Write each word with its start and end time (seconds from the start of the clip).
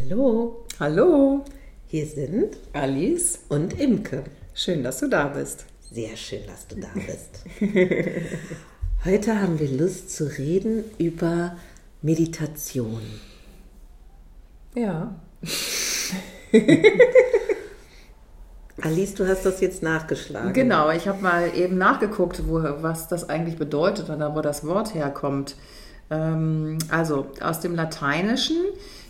Hallo, 0.00 0.64
Hallo, 0.78 1.44
hier 1.86 2.06
sind 2.06 2.56
Alice. 2.72 3.40
und 3.48 3.78
Imke. 3.80 4.24
Schön, 4.54 4.82
dass 4.82 4.98
du 4.98 5.08
da 5.08 5.26
bist. 5.28 5.66
Sehr 5.90 6.16
schön, 6.16 6.40
dass 6.46 6.66
du 6.66 6.76
da 6.76 6.88
bist. 6.94 7.44
Heute 9.04 9.40
haben 9.40 9.58
wir 9.58 9.68
Lust 9.68 10.14
zu 10.14 10.24
reden 10.38 10.84
über 10.98 11.56
Meditation. 12.02 13.02
Ja. 14.74 15.14
Alice, 18.80 19.14
du 19.14 19.26
hast 19.26 19.44
das 19.44 19.60
jetzt 19.60 19.82
nachgeschlagen. 19.82 20.52
Genau, 20.52 20.90
ich 20.90 21.08
habe 21.08 21.22
mal 21.22 21.50
eben 21.56 21.76
nachgeguckt, 21.78 22.46
wo, 22.46 22.62
was 22.62 23.08
das 23.08 23.28
eigentlich 23.28 23.56
bedeutet 23.58 24.08
oder 24.10 24.34
wo 24.36 24.40
das 24.40 24.64
Wort 24.66 24.94
herkommt. 24.94 25.56
Ähm, 26.10 26.78
also 26.88 27.26
aus 27.40 27.60
dem 27.60 27.74
Lateinischen 27.74 28.56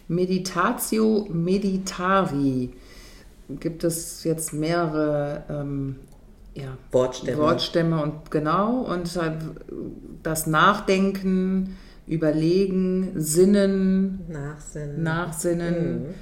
Meditatio 0.09 1.27
meditari 1.31 2.71
gibt 3.49 3.85
es 3.85 4.25
jetzt 4.25 4.53
mehrere 4.53 5.45
ähm, 5.49 5.97
ja, 6.55 6.77
Wortstämme. 6.93 7.39
Wortstämme 7.39 8.03
und 8.03 8.31
genau 8.31 8.81
und 8.83 9.19
das 10.23 10.47
Nachdenken, 10.47 11.77
Überlegen, 12.07 13.13
Sinnen, 13.17 14.25
Nachsinnen. 14.29 15.03
Nachsinnen. 15.03 16.03
Mhm. 16.03 16.15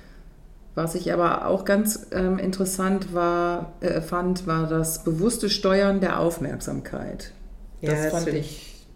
Was 0.74 0.94
ich 0.94 1.12
aber 1.12 1.46
auch 1.46 1.64
ganz 1.64 2.08
ähm, 2.12 2.38
interessant 2.38 3.14
war, 3.14 3.72
äh, 3.80 4.02
fand, 4.02 4.46
war 4.46 4.68
das 4.68 5.04
bewusste 5.04 5.48
Steuern 5.48 6.00
der 6.00 6.20
Aufmerksamkeit. 6.20 7.32
Ja, 7.80 7.92
das 7.92 8.02
das 8.02 8.12
fand 8.12 8.28
ich 8.28 8.86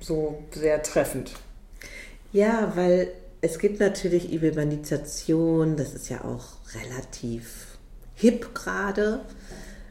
so 0.00 0.42
sehr 0.50 0.82
treffend. 0.82 1.32
Ja, 2.32 2.72
weil 2.74 3.08
es 3.42 3.58
gibt 3.58 3.80
natürlich 3.80 4.32
über 4.32 4.52
Meditation, 4.54 5.76
das 5.76 5.94
ist 5.94 6.08
ja 6.08 6.24
auch 6.24 6.58
relativ 6.80 7.76
hip 8.14 8.54
gerade. 8.54 9.20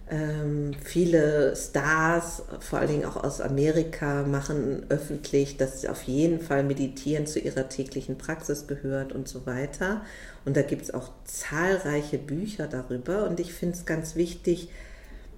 Ähm, 0.10 0.72
viele 0.82 1.54
Stars, 1.58 2.44
vor 2.62 2.80
allen 2.80 2.88
Dingen 2.88 3.06
auch 3.06 3.22
aus 3.22 3.42
Amerika, 3.42 4.24
machen 4.24 4.86
öffentlich, 4.88 5.58
dass 5.58 5.86
auf 5.86 6.04
jeden 6.04 6.40
Fall 6.40 6.64
Meditieren 6.64 7.28
zu 7.28 7.40
ihrer 7.40 7.68
täglichen 7.68 8.18
Praxis 8.18 8.68
gehört 8.68 9.12
und 9.12 9.28
so 9.28 9.46
weiter. 9.46 10.02
Und 10.46 10.56
da 10.56 10.62
gibt 10.62 10.84
es 10.84 10.94
auch 10.94 11.10
zahlreiche 11.26 12.20
Bücher 12.20 12.68
darüber. 12.68 13.28
Und 13.28 13.42
ich 13.42 13.54
finde 13.54 13.76
es 13.76 13.86
ganz 13.86 14.16
wichtig, 14.16 14.70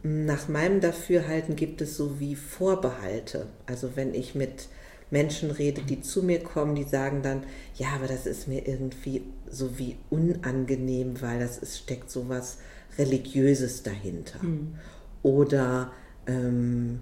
nach 0.03 0.47
meinem 0.47 0.81
Dafürhalten 0.81 1.55
gibt 1.55 1.81
es 1.81 1.97
so 1.97 2.19
wie 2.19 2.35
Vorbehalte. 2.35 3.47
Also 3.65 3.95
wenn 3.95 4.13
ich 4.13 4.35
mit 4.35 4.67
Menschen 5.11 5.51
rede, 5.51 5.81
die 5.81 6.01
zu 6.01 6.23
mir 6.23 6.39
kommen, 6.39 6.75
die 6.75 6.83
sagen 6.83 7.21
dann, 7.21 7.43
ja, 7.75 7.89
aber 7.95 8.07
das 8.07 8.25
ist 8.25 8.47
mir 8.47 8.67
irgendwie 8.67 9.21
so 9.49 9.77
wie 9.77 9.97
unangenehm, 10.09 11.21
weil 11.21 11.39
das 11.39 11.57
ist, 11.57 11.77
steckt 11.79 12.09
sowas 12.09 12.57
Religiöses 12.97 13.83
dahinter. 13.83 14.39
Oder, 15.23 15.91
ähm, 16.27 16.99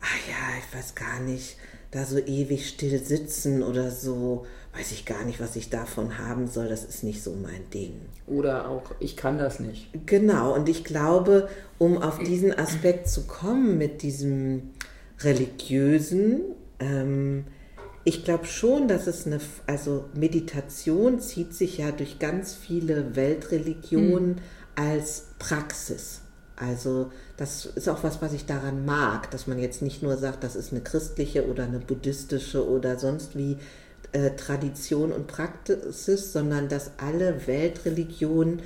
ach 0.00 0.28
ja, 0.28 0.58
ich 0.58 0.76
weiß 0.76 0.94
gar 0.94 1.20
nicht, 1.20 1.56
da 1.90 2.04
so 2.04 2.18
ewig 2.18 2.68
still 2.68 2.98
sitzen 3.04 3.62
oder 3.62 3.90
so, 3.90 4.46
weiß 4.76 4.92
ich 4.92 5.04
gar 5.04 5.24
nicht, 5.24 5.40
was 5.40 5.56
ich 5.56 5.70
davon 5.70 6.18
haben 6.18 6.46
soll, 6.46 6.68
das 6.68 6.84
ist 6.84 7.02
nicht 7.02 7.22
so 7.22 7.32
mein 7.32 7.68
Ding. 7.70 7.94
Oder 8.26 8.68
auch, 8.68 8.82
ich 9.00 9.16
kann 9.16 9.38
das 9.38 9.58
nicht. 9.58 9.88
Genau, 10.06 10.54
und 10.54 10.68
ich 10.68 10.84
glaube, 10.84 11.48
um 11.78 11.98
auf 11.98 12.18
diesen 12.18 12.56
Aspekt 12.56 13.08
zu 13.08 13.26
kommen 13.26 13.76
mit 13.78 14.02
diesem 14.02 14.70
religiösen, 15.20 16.42
ähm, 16.80 17.44
ich 18.04 18.24
glaube 18.24 18.46
schon, 18.46 18.88
dass 18.88 19.06
es 19.06 19.26
eine, 19.26 19.40
also 19.66 20.06
Meditation 20.14 21.20
zieht 21.20 21.54
sich 21.54 21.78
ja 21.78 21.92
durch 21.92 22.18
ganz 22.18 22.54
viele 22.54 23.14
Weltreligionen 23.14 24.40
als 24.74 25.26
Praxis. 25.38 26.22
Also 26.56 27.10
das 27.36 27.66
ist 27.66 27.88
auch 27.88 28.02
was, 28.02 28.20
was 28.20 28.32
ich 28.32 28.46
daran 28.46 28.84
mag, 28.84 29.30
dass 29.30 29.46
man 29.46 29.58
jetzt 29.58 29.82
nicht 29.82 30.02
nur 30.02 30.16
sagt, 30.16 30.44
das 30.44 30.56
ist 30.56 30.72
eine 30.72 30.82
christliche 30.82 31.46
oder 31.46 31.64
eine 31.64 31.78
buddhistische 31.78 32.68
oder 32.68 32.98
sonst 32.98 33.36
wie 33.36 33.56
äh, 34.12 34.30
Tradition 34.30 35.12
und 35.12 35.26
Praxis, 35.26 36.32
sondern 36.32 36.68
dass 36.68 36.92
alle 36.98 37.46
Weltreligionen 37.46 38.60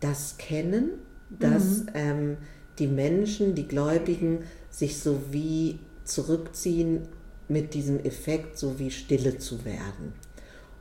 das 0.00 0.36
kennen, 0.38 0.90
dass 1.30 1.84
ähm, 1.94 2.36
die 2.78 2.86
Menschen, 2.86 3.54
die 3.54 3.68
Gläubigen 3.68 4.44
sich 4.70 4.98
so 4.98 5.20
wie 5.30 5.78
zurückziehen 6.04 7.08
mit 7.48 7.74
diesem 7.74 8.04
Effekt, 8.04 8.58
so 8.58 8.78
wie 8.78 8.90
stille 8.90 9.38
zu 9.38 9.64
werden. 9.64 10.12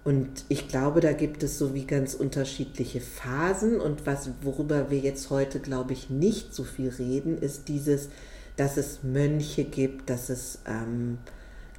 Und 0.03 0.45
ich 0.47 0.69
glaube, 0.69 1.01
da 1.01 1.11
gibt 1.11 1.43
es 1.43 1.57
so 1.57 1.73
wie 1.73 1.85
ganz 1.85 2.13
unterschiedliche 2.13 3.01
Phasen. 3.01 3.81
Und 3.81 4.05
was, 4.05 4.29
worüber 4.41 4.89
wir 4.89 4.99
jetzt 4.99 5.29
heute, 5.29 5.59
glaube 5.59 5.91
ich, 5.91 6.09
nicht 6.09 6.53
so 6.53 6.63
viel 6.63 6.89
reden, 6.89 7.37
ist 7.37 7.67
dieses, 7.67 8.07
dass 8.55 8.77
es 8.77 9.03
Mönche 9.03 9.65
gibt, 9.65 10.09
dass 10.09 10.29
es 10.29 10.59
ähm, 10.65 11.17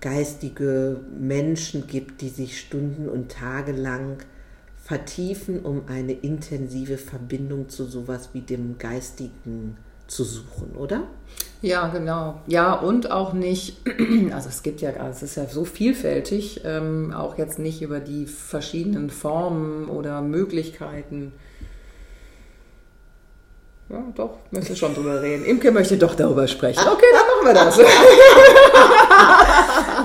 geistige 0.02 1.00
Menschen 1.18 1.86
gibt, 1.86 2.20
die 2.20 2.28
sich 2.28 2.60
Stunden 2.60 3.08
und 3.08 3.32
Tage 3.32 3.72
lang 3.72 4.18
vertiefen, 4.76 5.60
um 5.60 5.82
eine 5.86 6.12
intensive 6.12 6.98
Verbindung 6.98 7.68
zu 7.68 7.86
sowas 7.86 8.30
wie 8.34 8.42
dem 8.42 8.76
Geistigen 8.78 9.78
zu 10.08 10.24
suchen, 10.24 10.74
oder? 10.76 11.02
Ja, 11.62 11.88
genau. 11.88 12.40
Ja, 12.46 12.72
und 12.74 13.10
auch 13.10 13.32
nicht, 13.32 13.76
also 14.32 14.48
es 14.48 14.62
gibt 14.62 14.80
ja, 14.80 14.90
es 15.08 15.22
ist 15.22 15.36
ja 15.36 15.46
so 15.46 15.64
vielfältig, 15.64 16.62
ähm, 16.64 17.12
auch 17.16 17.38
jetzt 17.38 17.58
nicht 17.58 17.82
über 17.82 18.00
die 18.00 18.26
verschiedenen 18.26 19.10
Formen 19.10 19.88
oder 19.88 20.20
Möglichkeiten. 20.22 21.32
Ja, 23.88 24.02
doch, 24.14 24.38
möchte 24.50 24.76
schon 24.76 24.94
drüber 24.94 25.22
reden. 25.22 25.44
Imke 25.46 25.70
möchte 25.72 25.96
doch 25.96 26.14
darüber 26.14 26.46
sprechen. 26.46 26.80
Okay, 26.86 27.06
dann 27.12 27.26
machen 27.26 27.46
wir 27.46 27.54
das. 27.54 27.78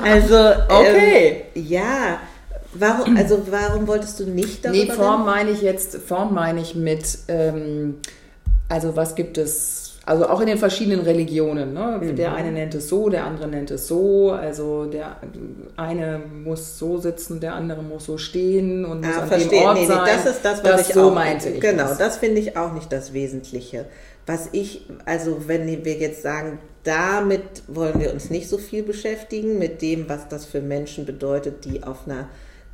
Also, 0.03 0.36
Okay. 0.69 1.46
ähm, 1.56 1.63
ja, 1.66 2.19
warum, 2.74 3.16
also 3.16 3.42
warum 3.50 3.88
wolltest 3.88 4.19
du 4.19 4.25
nicht 4.25 4.66
darüber 4.66 4.84
Nee, 4.84 4.92
Form 4.92 5.25
meine 5.25 5.52
ich 5.52 5.62
jetzt, 5.62 5.96
Form 5.96 6.34
meine 6.34 6.59
ich 6.59 6.75
mit, 6.75 7.19
ähm, 7.30 7.96
also 8.68 8.97
was 8.97 9.16
gibt 9.16 9.38
es, 9.38 9.93
also 10.06 10.28
auch 10.28 10.41
in 10.41 10.47
den 10.47 10.58
verschiedenen 10.58 11.00
Religionen. 11.02 11.74
Ne? 11.74 12.14
Der 12.18 12.34
eine 12.34 12.52
nennt 12.52 12.75
es 12.75 12.90
so, 12.90 13.08
der 13.09 13.24
andere 13.25 13.47
nennt 13.47 13.72
es 13.72 13.88
so. 13.88 14.31
Also 14.31 14.86
der 14.86 15.18
eine 15.78 16.19
muss 16.44 16.78
so 16.78 16.97
sitzen, 16.97 17.40
der 17.40 17.53
andere 17.56 17.81
muss 17.84 18.06
so 18.06 18.18
stehen 18.18 18.84
und 18.84 19.00
muss 19.06 19.16
Ah, 19.16 19.22
an 19.22 19.28
verstehe. 19.30 19.59
dem 19.62 19.66
Ort 19.68 19.75
Nee, 19.75 19.81
nee, 19.81 19.88
sein. 19.88 20.06
das 20.06 20.25
ist 20.36 20.44
das, 20.46 20.63
was 20.63 20.72
das 20.72 20.88
ich 20.90 20.94
so 20.96 21.03
auch 21.09 21.13
meinte 21.13 21.50
ich. 21.50 21.62
Genau, 21.62 21.84
das. 21.84 21.97
das, 21.97 22.18
finde 22.18 22.42
ich 22.42 22.58
auch 22.58 22.74
nicht 22.74 22.92
das 22.92 23.13
Wesentliche. 23.13 23.86
Was 24.25 24.50
ich, 24.52 24.86
also 25.06 25.47
wenn 25.47 25.68
wir 25.68 25.94
jetzt 25.94 26.22
sagen, 26.22 26.59
damit 26.84 27.63
wollen 27.68 28.00
wir 28.02 28.12
uns 28.13 28.30
nicht 28.30 28.50
so 28.50 28.58
viel 28.58 28.84
beschäftigen, 28.84 29.58
mit 29.58 29.81
dem, 29.81 30.09
was 30.09 30.28
das 30.28 30.44
für 30.46 30.59
Menschen 30.62 31.06
bedeutet, 31.06 31.63
die 31.63 31.84
auf 31.84 32.00
einer 32.08 32.28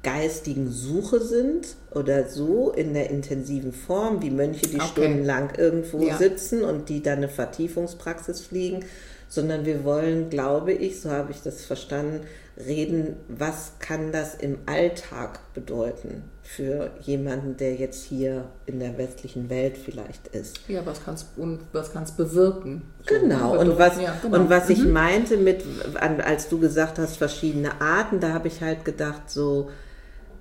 geistigen 0.03 0.69
Suche 0.71 1.19
sind 1.21 1.75
oder 1.91 2.27
so 2.29 2.71
in 2.71 2.93
der 2.93 3.09
intensiven 3.09 3.73
Form, 3.73 4.21
wie 4.21 4.29
Mönche, 4.29 4.67
die 4.67 4.77
Okay. 4.77 4.87
stundenlang 4.87 5.49
irgendwo 5.57 6.07
Ja. 6.07 6.17
sitzen 6.17 6.63
und 6.63 6.87
die 6.89 7.03
dann 7.03 7.17
eine 7.17 7.29
Vertiefungspraxis 7.29 8.41
fliegen, 8.41 8.85
sondern 9.27 9.65
wir 9.65 9.83
wollen, 9.83 10.29
glaube 10.29 10.71
ich, 10.73 11.01
so 11.01 11.11
habe 11.11 11.31
ich 11.31 11.41
das 11.43 11.63
verstanden, 11.65 12.21
reden, 12.57 13.15
was 13.27 13.73
kann 13.79 14.11
das 14.11 14.35
im 14.35 14.57
Alltag 14.65 15.39
bedeuten 15.53 16.23
für 16.41 16.89
jemanden, 17.01 17.55
der 17.57 17.75
jetzt 17.75 18.03
hier 18.05 18.45
in 18.65 18.79
der 18.79 18.97
westlichen 18.97 19.49
Welt 19.49 19.77
vielleicht 19.77 20.29
ist. 20.29 20.59
Ja, 20.67 20.83
was 20.85 21.03
kann's 21.05 21.25
und 21.38 21.59
was 21.73 21.93
kann's 21.93 22.11
bewirken? 22.13 22.81
So, 23.07 23.15
Genau, 23.19 23.53
ne? 23.53 23.59
und 23.59 23.77
was, 23.77 24.01
ja, 24.01 24.17
genau. 24.21 24.39
und 24.39 24.49
was 24.49 24.69
ich 24.69 24.79
Mhm. 24.79 24.91
meinte 24.91 25.38
mit, 25.38 25.63
als 25.99 26.49
du 26.49 26.59
gesagt 26.59 26.97
hast, 26.97 27.17
verschiedene 27.17 27.79
Arten, 27.81 28.19
da 28.19 28.33
habe 28.33 28.47
ich 28.47 28.61
halt 28.61 28.83
gedacht, 28.83 29.29
so, 29.29 29.69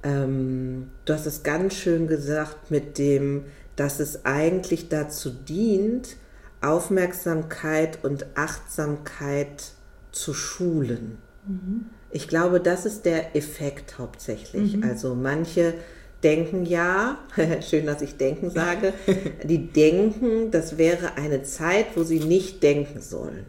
ähm, 0.03 0.91
du 1.04 1.12
hast 1.12 1.26
es 1.26 1.42
ganz 1.42 1.75
schön 1.75 2.06
gesagt 2.06 2.71
mit 2.71 2.98
dem, 2.98 3.45
dass 3.77 4.00
es 4.00 4.24
eigentlich 4.24 4.89
dazu 4.89 5.30
dient, 5.30 6.16
Aufmerksamkeit 6.60 8.04
und 8.04 8.27
Achtsamkeit 8.34 9.72
zu 10.10 10.34
schulen. 10.34 11.18
Ich 12.10 12.27
glaube, 12.27 12.60
das 12.60 12.84
ist 12.84 13.04
der 13.04 13.36
Effekt 13.36 13.98
hauptsächlich. 13.98 14.83
Also 14.83 15.15
manche 15.15 15.74
denken 16.22 16.66
ja, 16.66 17.18
schön, 17.60 17.86
dass 17.86 18.03
ich 18.03 18.16
denken 18.16 18.50
sage, 18.50 18.92
die 19.45 19.68
denken, 19.68 20.50
das 20.50 20.78
wäre 20.78 21.16
eine 21.16 21.42
Zeit, 21.42 21.86
wo 21.97 22.03
sie 22.03 22.21
nicht 22.21 22.62
denken 22.62 23.00
sollen. 23.00 23.47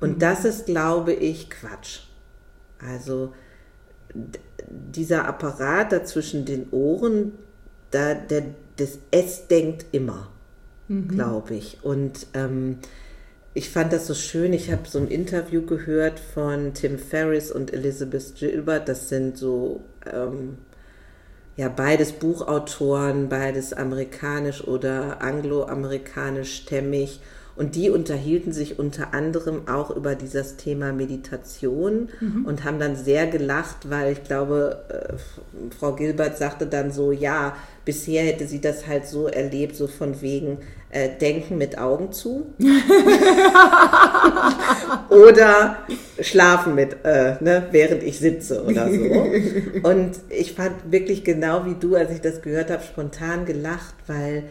Und 0.00 0.20
das 0.20 0.44
ist, 0.44 0.66
glaube 0.66 1.14
ich, 1.14 1.48
Quatsch. 1.48 2.00
Also 2.78 3.32
dieser 4.68 5.26
Apparat 5.26 5.92
da 5.92 6.04
zwischen 6.04 6.44
den 6.44 6.68
Ohren, 6.70 7.32
da, 7.90 8.14
der, 8.14 8.44
das 8.76 8.98
Es 9.10 9.46
denkt 9.48 9.86
immer, 9.92 10.28
glaube 11.08 11.54
ich. 11.54 11.78
Und 11.82 12.26
ähm, 12.34 12.78
ich 13.54 13.70
fand 13.70 13.92
das 13.92 14.06
so 14.06 14.14
schön. 14.14 14.52
Ich 14.52 14.70
habe 14.70 14.82
so 14.86 14.98
ein 14.98 15.08
Interview 15.08 15.62
gehört 15.62 16.20
von 16.20 16.74
Tim 16.74 16.98
Ferriss 16.98 17.50
und 17.50 17.72
Elizabeth 17.72 18.34
Gilbert. 18.34 18.88
Das 18.88 19.08
sind 19.08 19.38
so 19.38 19.82
ähm, 20.12 20.58
ja 21.56 21.68
beides 21.68 22.12
Buchautoren, 22.12 23.28
beides 23.28 23.72
amerikanisch 23.72 24.62
oder 24.62 25.22
angloamerikanisch 25.22 26.54
stämmig. 26.54 27.20
Und 27.56 27.74
die 27.74 27.88
unterhielten 27.88 28.52
sich 28.52 28.78
unter 28.78 29.14
anderem 29.14 29.66
auch 29.66 29.90
über 29.90 30.14
dieses 30.14 30.56
Thema 30.56 30.92
Meditation 30.92 32.10
mhm. 32.20 32.44
und 32.44 32.64
haben 32.64 32.78
dann 32.78 32.96
sehr 32.96 33.26
gelacht, 33.26 33.88
weil 33.88 34.12
ich 34.12 34.24
glaube, 34.24 34.84
äh, 34.88 35.74
Frau 35.78 35.94
Gilbert 35.94 36.36
sagte 36.36 36.66
dann 36.66 36.90
so, 36.90 37.12
ja, 37.12 37.56
bisher 37.86 38.24
hätte 38.24 38.46
sie 38.46 38.60
das 38.60 38.86
halt 38.86 39.06
so 39.06 39.26
erlebt, 39.26 39.74
so 39.74 39.86
von 39.86 40.20
wegen 40.20 40.58
äh, 40.90 41.08
Denken 41.18 41.56
mit 41.56 41.78
Augen 41.78 42.12
zu. 42.12 42.52
oder 45.08 45.78
Schlafen 46.20 46.74
mit, 46.74 46.98
äh, 47.04 47.36
ne, 47.40 47.68
während 47.70 48.02
ich 48.02 48.18
sitze 48.18 48.64
oder 48.64 48.90
so. 48.90 49.02
Und 49.88 50.16
ich 50.28 50.52
fand 50.52 50.92
wirklich 50.92 51.24
genau 51.24 51.64
wie 51.64 51.74
du, 51.74 51.94
als 51.94 52.10
ich 52.10 52.20
das 52.20 52.42
gehört 52.42 52.70
habe, 52.70 52.82
spontan 52.82 53.46
gelacht, 53.46 53.94
weil 54.06 54.42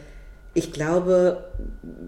ich 0.55 0.71
glaube, 0.71 1.43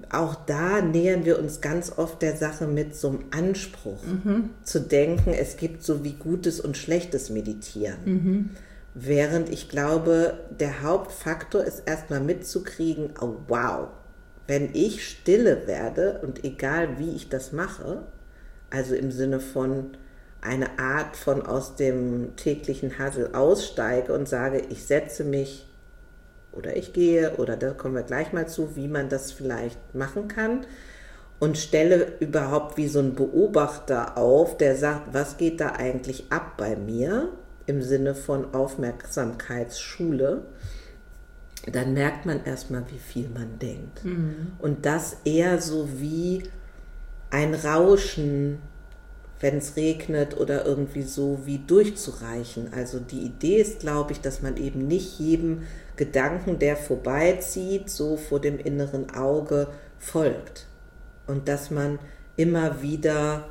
auch 0.09 0.33
da 0.45 0.81
nähern 0.81 1.25
wir 1.25 1.37
uns 1.37 1.59
ganz 1.59 1.91
oft 1.97 2.21
der 2.21 2.37
Sache 2.37 2.65
mit 2.65 2.95
so 2.95 3.09
einem 3.09 3.25
Anspruch, 3.31 4.01
mhm. 4.03 4.51
zu 4.63 4.79
denken, 4.79 5.33
es 5.33 5.57
gibt 5.57 5.83
so 5.83 6.05
wie 6.05 6.13
gutes 6.13 6.61
und 6.61 6.77
schlechtes 6.77 7.29
Meditieren. 7.29 7.97
Mhm. 8.05 8.49
Während 8.93 9.49
ich 9.49 9.67
glaube, 9.67 10.39
der 10.59 10.81
Hauptfaktor 10.81 11.63
ist 11.63 11.83
erstmal 11.85 12.21
mitzukriegen, 12.21 13.09
oh 13.19 13.35
wow, 13.49 13.89
wenn 14.47 14.69
ich 14.73 15.05
stille 15.05 15.67
werde 15.67 16.21
und 16.23 16.45
egal 16.45 16.97
wie 16.99 17.15
ich 17.15 17.27
das 17.27 17.51
mache, 17.51 18.03
also 18.69 18.95
im 18.95 19.11
Sinne 19.11 19.41
von 19.41 19.97
eine 20.39 20.79
Art 20.79 21.17
von 21.17 21.45
aus 21.45 21.75
dem 21.75 22.37
täglichen 22.37 22.97
Hassel 22.97 23.35
aussteige 23.35 24.13
und 24.13 24.29
sage, 24.29 24.61
ich 24.69 24.85
setze 24.85 25.25
mich 25.25 25.66
oder 26.51 26.75
ich 26.75 26.93
gehe 26.93 27.35
oder 27.37 27.55
da 27.55 27.71
kommen 27.71 27.95
wir 27.95 28.03
gleich 28.03 28.33
mal 28.33 28.47
zu, 28.47 28.75
wie 28.75 28.87
man 28.87 29.09
das 29.09 29.31
vielleicht 29.31 29.95
machen 29.95 30.27
kann 30.27 30.65
und 31.39 31.57
stelle 31.57 32.13
überhaupt 32.19 32.77
wie 32.77 32.87
so 32.87 32.99
ein 32.99 33.13
Beobachter 33.13 34.17
auf, 34.17 34.57
der 34.57 34.75
sagt, 34.75 35.13
was 35.13 35.37
geht 35.37 35.59
da 35.59 35.73
eigentlich 35.73 36.31
ab 36.31 36.57
bei 36.57 36.75
mir 36.75 37.29
im 37.67 37.81
Sinne 37.81 38.15
von 38.15 38.53
Aufmerksamkeitsschule, 38.53 40.43
dann 41.71 41.93
merkt 41.93 42.25
man 42.25 42.43
erstmal, 42.45 42.83
wie 42.89 42.97
viel 42.97 43.29
man 43.29 43.59
denkt. 43.59 44.03
Mhm. 44.03 44.53
Und 44.59 44.85
das 44.85 45.17
eher 45.25 45.61
so 45.61 45.87
wie 45.99 46.43
ein 47.29 47.53
Rauschen, 47.53 48.59
wenn 49.39 49.57
es 49.57 49.75
regnet 49.75 50.37
oder 50.37 50.65
irgendwie 50.65 51.03
so 51.03 51.41
wie 51.45 51.59
durchzureichen. 51.59 52.73
Also 52.73 52.99
die 52.99 53.19
Idee 53.19 53.57
ist, 53.57 53.81
glaube 53.81 54.13
ich, 54.13 54.21
dass 54.21 54.41
man 54.41 54.57
eben 54.57 54.87
nicht 54.87 55.19
jedem 55.19 55.63
Gedanken, 55.97 56.59
der 56.59 56.77
vorbeizieht, 56.77 57.89
so 57.89 58.15
vor 58.17 58.39
dem 58.39 58.57
inneren 58.57 59.13
Auge 59.13 59.67
folgt. 59.99 60.67
Und 61.25 61.47
dass 61.47 61.71
man 61.71 61.99
immer 62.37 62.81
wieder 62.81 63.45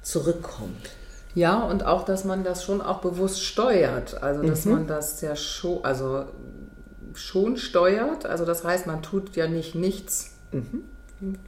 zurückkommt. 0.00 0.90
Ja, 1.34 1.62
und 1.62 1.86
auch, 1.86 2.04
dass 2.04 2.24
man 2.24 2.44
das 2.44 2.64
schon 2.64 2.80
auch 2.80 3.00
bewusst 3.00 3.42
steuert. 3.42 4.22
Also, 4.22 4.42
dass 4.42 4.64
mhm. 4.64 4.72
man 4.72 4.86
das 4.86 5.20
ja 5.20 5.36
schon, 5.36 5.84
also 5.84 6.24
schon 7.14 7.56
steuert. 7.56 8.26
Also, 8.26 8.44
das 8.44 8.64
heißt, 8.64 8.86
man 8.86 9.02
tut 9.02 9.36
ja 9.36 9.46
nicht 9.46 9.74
nichts 9.74 10.32
mhm. 10.50 10.84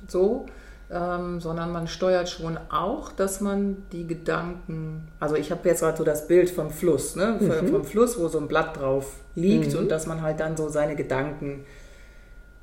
so, 0.06 0.46
ähm, 0.90 1.40
sondern 1.40 1.72
man 1.72 1.88
steuert 1.88 2.28
schon 2.28 2.58
auch, 2.70 3.12
dass 3.12 3.40
man 3.40 3.76
die 3.92 4.06
Gedanken, 4.06 5.08
also 5.18 5.34
ich 5.34 5.50
habe 5.50 5.68
jetzt 5.68 5.80
gerade 5.80 5.96
so 5.96 6.04
das 6.04 6.28
Bild 6.28 6.50
vom 6.50 6.70
Fluss, 6.70 7.16
ne? 7.16 7.38
Mhm. 7.40 7.68
vom 7.68 7.84
Fluss, 7.84 8.18
wo 8.18 8.28
so 8.28 8.38
ein 8.38 8.48
Blatt 8.48 8.76
drauf 8.78 9.14
liegt 9.34 9.72
mhm. 9.72 9.80
und 9.80 9.88
dass 9.90 10.06
man 10.06 10.22
halt 10.22 10.40
dann 10.40 10.56
so 10.56 10.68
seine 10.68 10.94
Gedanken 10.96 11.64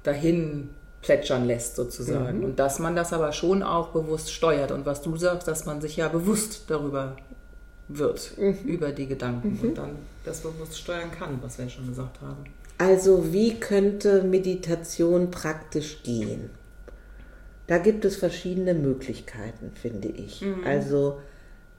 dahin 0.03 0.69
plätschern 1.01 1.45
lässt 1.45 1.75
sozusagen. 1.75 2.39
Mhm. 2.39 2.43
Und 2.43 2.59
dass 2.59 2.79
man 2.79 2.95
das 2.95 3.11
aber 3.13 3.31
schon 3.31 3.63
auch 3.63 3.89
bewusst 3.89 4.31
steuert. 4.31 4.71
Und 4.71 4.85
was 4.85 5.01
du 5.01 5.17
sagst, 5.17 5.47
dass 5.47 5.65
man 5.65 5.81
sich 5.81 5.97
ja 5.97 6.07
bewusst 6.07 6.65
darüber 6.67 7.15
wird, 7.87 8.37
mhm. 8.37 8.59
über 8.65 8.91
die 8.91 9.07
Gedanken 9.07 9.59
mhm. 9.61 9.69
und 9.69 9.77
dann 9.77 9.89
das 10.23 10.41
bewusst 10.41 10.77
steuern 10.77 11.11
kann, 11.11 11.39
was 11.41 11.57
wir 11.57 11.67
schon 11.69 11.87
gesagt 11.87 12.21
haben. 12.21 12.45
Also 12.77 13.31
wie 13.31 13.59
könnte 13.59 14.23
Meditation 14.23 15.31
praktisch 15.31 16.01
gehen? 16.03 16.49
Da 17.67 17.77
gibt 17.77 18.05
es 18.05 18.15
verschiedene 18.15 18.73
Möglichkeiten, 18.73 19.71
finde 19.73 20.09
ich. 20.09 20.41
Mhm. 20.41 20.63
Also 20.65 21.19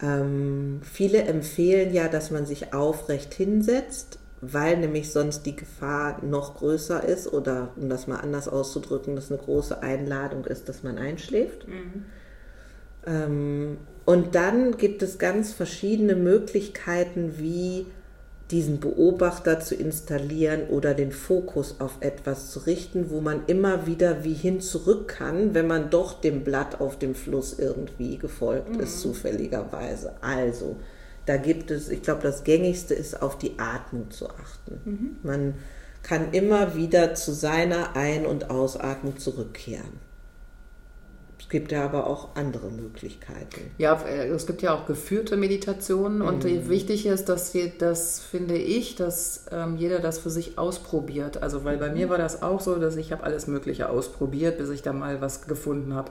ähm, 0.02 0.81
viele 0.82 1.23
empfehlen 1.23 1.93
ja, 1.93 2.08
dass 2.08 2.31
man 2.31 2.46
sich 2.46 2.75
aufrecht 2.75 3.34
hinsetzt, 3.34 4.19
weil 4.40 4.79
nämlich 4.79 5.12
sonst 5.12 5.44
die 5.44 5.55
Gefahr 5.55 6.23
noch 6.25 6.56
größer 6.56 7.05
ist 7.05 7.32
oder 7.32 7.70
um 7.76 7.88
das 7.88 8.06
mal 8.08 8.17
anders 8.17 8.49
auszudrücken, 8.49 9.14
dass 9.14 9.31
eine 9.31 9.40
große 9.40 9.82
Einladung 9.82 10.44
ist, 10.44 10.69
dass 10.69 10.82
man 10.82 10.99
einschläft. 10.99 11.69
Mhm. 11.69 12.05
Ähm, 13.06 13.79
und 14.05 14.34
dann 14.34 14.76
gibt 14.76 15.02
es 15.02 15.19
ganz 15.19 15.52
verschiedene 15.52 16.17
Möglichkeiten, 16.17 17.34
wie 17.38 17.87
diesen 18.52 18.78
Beobachter 18.78 19.60
zu 19.60 19.75
installieren 19.75 20.69
oder 20.69 20.94
den 20.94 21.10
Fokus 21.10 21.76
auf 21.81 21.96
etwas 22.00 22.50
zu 22.50 22.60
richten, 22.60 23.10
wo 23.10 23.20
man 23.20 23.46
immer 23.46 23.87
wieder 23.87 24.22
wie 24.25 24.34
hin 24.34 24.60
zurück 24.60 25.08
kann, 25.08 25.54
wenn 25.54 25.66
man 25.66 25.90
doch 25.90 26.20
dem 26.20 26.44
Blatt 26.44 26.81
auf 26.81 26.99
dem 26.99 27.14
Fluss 27.14 27.58
irgendwie 27.58 28.19
gefolgt 28.19 28.76
mhm. 28.76 28.81
ist, 28.81 29.00
zufälligerweise. 29.00 30.12
Also, 30.20 30.76
da 31.26 31.38
gibt 31.38 31.70
es, 31.70 31.88
ich 31.88 32.02
glaube, 32.02 32.22
das 32.22 32.44
gängigste 32.44 32.94
ist, 32.94 33.22
auf 33.22 33.38
die 33.38 33.58
Atmung 33.58 34.10
zu 34.10 34.28
achten. 34.28 34.81
Mhm. 34.84 35.16
Man 35.22 35.55
kann 36.02 36.32
immer 36.32 36.76
wieder 36.76 37.14
zu 37.14 37.32
seiner 37.32 37.96
Ein- 37.96 38.26
und 38.26 38.50
Ausatmung 38.50 39.19
zurückkehren 39.19 40.12
gibt 41.49 41.73
ja 41.73 41.85
aber 41.85 42.06
auch 42.06 42.35
andere 42.35 42.71
Möglichkeiten. 42.71 43.71
Ja, 43.79 44.00
äh, 44.06 44.29
es 44.29 44.47
gibt 44.47 44.62
ja 44.62 44.75
auch 44.75 44.87
geführte 44.87 45.37
Meditationen 45.37 46.19
mhm. 46.19 46.27
und 46.27 46.69
wichtig 46.69 47.06
ist, 47.06 47.29
dass 47.29 47.55
wir, 47.55 47.71
das 47.79 48.21
finde 48.21 48.56
ich, 48.56 48.97
dass 48.97 49.47
ähm, 49.50 49.77
jeder 49.77 49.99
das 49.99 50.19
für 50.19 50.31
sich 50.31 50.59
ausprobiert. 50.59 51.43
Also 51.43 51.65
weil 51.65 51.79
bei 51.79 51.91
mir 51.91 52.09
war 52.09 52.19
das 52.19 52.43
auch 52.43 52.61
so, 52.61 52.77
dass 52.77 52.97
ich 52.97 53.12
habe 53.12 53.25
alles 53.25 53.47
Mögliche 53.47 53.89
ausprobiert, 53.89 54.59
bis 54.59 54.71
ich 54.71 54.83
da 54.83 54.93
mal 54.93 55.21
was 55.21 55.47
gefunden 55.47 55.94
habe. 55.94 56.11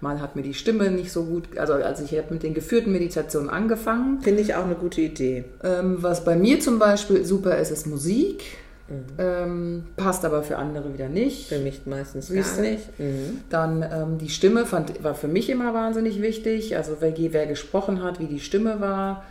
Mal 0.00 0.20
hat 0.20 0.36
mir 0.36 0.42
die 0.42 0.54
Stimme 0.54 0.92
nicht 0.92 1.10
so 1.10 1.24
gut, 1.24 1.58
also 1.58 1.72
als 1.72 2.00
ich 2.00 2.16
habe 2.16 2.32
mit 2.32 2.44
den 2.44 2.54
geführten 2.54 2.92
Meditationen 2.92 3.50
angefangen. 3.50 4.20
Finde 4.20 4.42
ich 4.42 4.54
auch 4.54 4.64
eine 4.64 4.76
gute 4.76 5.00
Idee. 5.00 5.44
Ähm, 5.64 5.96
was 6.00 6.24
bei 6.24 6.36
mir 6.36 6.60
zum 6.60 6.78
Beispiel 6.78 7.24
super 7.24 7.58
ist, 7.58 7.72
ist 7.72 7.86
Musik. 7.86 8.44
Mhm. 8.88 9.04
Ähm, 9.18 9.84
passt 9.96 10.24
aber 10.24 10.42
für 10.42 10.56
andere 10.56 10.92
wieder 10.94 11.08
nicht. 11.08 11.48
Für 11.48 11.58
mich 11.58 11.86
meistens 11.86 12.32
gar 12.32 12.60
nicht. 12.60 12.98
Mhm. 12.98 13.40
Dann 13.50 13.82
ähm, 13.82 14.18
die 14.18 14.30
Stimme 14.30 14.66
fand, 14.66 15.02
war 15.04 15.14
für 15.14 15.28
mich 15.28 15.50
immer 15.50 15.74
wahnsinnig 15.74 16.22
wichtig. 16.22 16.76
Also 16.76 16.96
wer, 17.00 17.14
wer 17.16 17.46
gesprochen 17.46 18.02
hat, 18.02 18.18
wie 18.18 18.26
die 18.26 18.40
Stimme 18.40 18.80
war. 18.80 19.24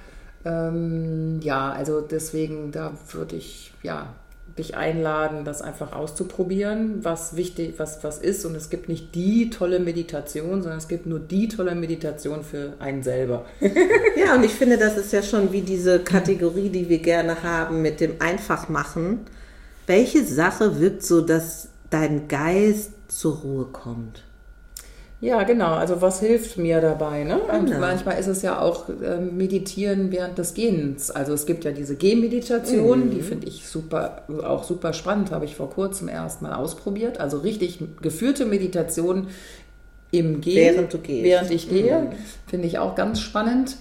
Ähm, 0.46 1.40
ja, 1.42 1.72
also 1.72 2.02
deswegen, 2.02 2.72
da 2.72 2.94
würde 3.12 3.36
ich 3.36 3.74
ja 3.84 4.14
dich 4.58 4.76
einladen, 4.76 5.46
das 5.46 5.62
einfach 5.62 5.92
auszuprobieren, 5.92 7.04
was 7.04 7.36
wichtig, 7.36 7.76
was, 7.78 8.04
was 8.04 8.18
ist. 8.18 8.46
Und 8.46 8.56
es 8.56 8.70
gibt 8.70 8.90
nicht 8.90 9.14
die 9.14 9.50
tolle 9.50 9.80
Meditation, 9.80 10.62
sondern 10.62 10.78
es 10.78 10.88
gibt 10.88 11.06
nur 11.06 11.20
die 11.20 11.48
tolle 11.48 11.76
Meditation 11.76 12.44
für 12.44 12.74
einen 12.80 13.04
selber. 13.04 13.46
ja, 13.62 14.36
und 14.36 14.44
ich 14.44 14.54
finde, 14.54 14.78
das 14.78 14.98
ist 14.98 15.14
ja 15.14 15.22
schon 15.22 15.52
wie 15.52 15.62
diese 15.62 16.00
Kategorie, 16.00 16.70
die 16.70 16.90
wir 16.90 17.00
gerne 17.00 17.44
haben 17.44 17.82
mit 17.82 18.00
dem 18.00 18.16
Einfachmachen 18.20 19.20
welche 19.88 20.24
Sache 20.24 20.80
wirkt 20.80 21.04
so, 21.04 21.22
dass 21.22 21.70
dein 21.90 22.28
Geist 22.28 22.92
zur 23.08 23.38
Ruhe 23.38 23.66
kommt? 23.66 24.24
Ja, 25.20 25.42
genau. 25.44 25.74
Also 25.74 26.00
was 26.02 26.20
hilft 26.20 26.58
mir 26.58 26.80
dabei? 26.80 27.24
Ne? 27.24 27.40
Genau. 27.40 27.58
Und 27.58 27.80
manchmal 27.80 28.20
ist 28.20 28.28
es 28.28 28.44
ja 28.44 28.62
auch 28.62 28.88
äh, 28.90 29.20
Meditieren 29.20 30.12
während 30.12 30.38
des 30.38 30.54
Gehens. 30.54 31.10
Also 31.10 31.34
es 31.34 31.48
gibt 31.48 31.64
ja 31.64 31.72
diese 31.72 31.96
Gehmeditation, 31.96 33.08
mhm. 33.08 33.12
die 33.12 33.22
finde 33.22 33.48
ich 33.48 33.68
super, 33.68 34.24
auch 34.44 34.64
super 34.64 34.94
spannend. 34.94 35.32
Habe 35.32 35.46
ich 35.46 35.56
vor 35.56 35.72
kurzem 35.72 36.08
erst 36.08 36.44
mal 36.44 36.54
ausprobiert. 36.54 37.20
Also 37.20 37.40
richtig 37.40 37.80
geführte 38.00 38.46
Meditation 38.46 39.28
im 40.12 40.40
Gehen. 40.40 40.76
Während 40.76 40.94
du 40.94 41.00
gehst. 41.00 41.24
Während 41.24 41.52
ich 41.52 41.68
gehe. 41.68 42.00
Mhm. 42.00 42.10
Finde 42.46 42.68
ich 42.68 42.78
auch 42.78 42.94
ganz 42.94 43.20
spannend. 43.20 43.78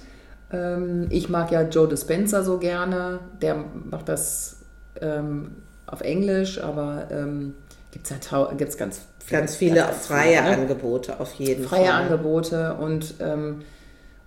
Ähm, 0.50 1.08
ich 1.10 1.28
mag 1.28 1.52
ja 1.52 1.62
Joe 1.62 1.86
Dispenza 1.86 2.44
so 2.44 2.56
gerne. 2.56 3.18
Der 3.42 3.62
macht 3.90 4.08
das 4.08 4.60
ähm, 5.02 5.50
auf 5.86 6.00
Englisch, 6.00 6.60
aber 6.62 7.08
ähm, 7.10 7.54
gibt 7.90 8.10
es 8.10 8.32
halt, 8.32 8.58
gibt's 8.58 8.76
ganz, 8.76 9.02
ganz 9.28 9.56
viele 9.56 9.84
freie 9.84 10.42
ne? 10.42 10.48
Angebote 10.48 11.20
auf 11.20 11.34
jeden 11.34 11.64
freie 11.64 11.84
Fall. 11.84 11.92
Freie 11.92 11.94
Angebote 11.94 12.74
und 12.74 13.14
ähm, 13.20 13.62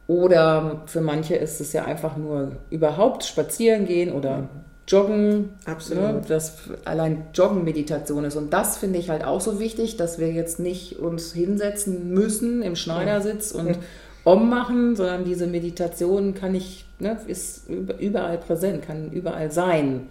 oder 0.07 0.81
für 0.87 1.01
manche 1.01 1.35
ist 1.35 1.61
es 1.61 1.71
ja 1.71 1.85
einfach 1.85 2.17
nur 2.17 2.53
überhaupt 2.71 3.23
spazieren 3.23 3.85
gehen 3.85 4.11
oder 4.11 4.37
mhm. 4.37 4.49
Joggen. 4.87 5.49
Absolut. 5.65 6.03
Ne, 6.03 6.21
das 6.27 6.57
allein 6.83 7.27
Joggen-Meditation 7.33 8.25
ist. 8.25 8.35
Und 8.35 8.51
das 8.51 8.77
finde 8.77 8.97
ich 8.97 9.11
halt 9.11 9.23
auch 9.23 9.39
so 9.39 9.59
wichtig, 9.59 9.97
dass 9.97 10.17
wir 10.17 10.31
jetzt 10.31 10.59
nicht 10.59 10.97
uns 10.97 11.31
hinsetzen 11.31 12.11
müssen 12.11 12.63
im 12.63 12.75
Schneidersitz 12.75 13.51
und 13.51 13.77
Om 14.25 14.49
machen, 14.49 14.95
sondern 14.95 15.23
diese 15.23 15.47
Meditation 15.47 16.33
kann 16.33 16.53
ich, 16.53 16.85
ne, 16.99 17.17
ist 17.27 17.69
überall 17.99 18.37
präsent, 18.37 18.85
kann 18.85 19.11
überall 19.11 19.51
sein. 19.51 20.07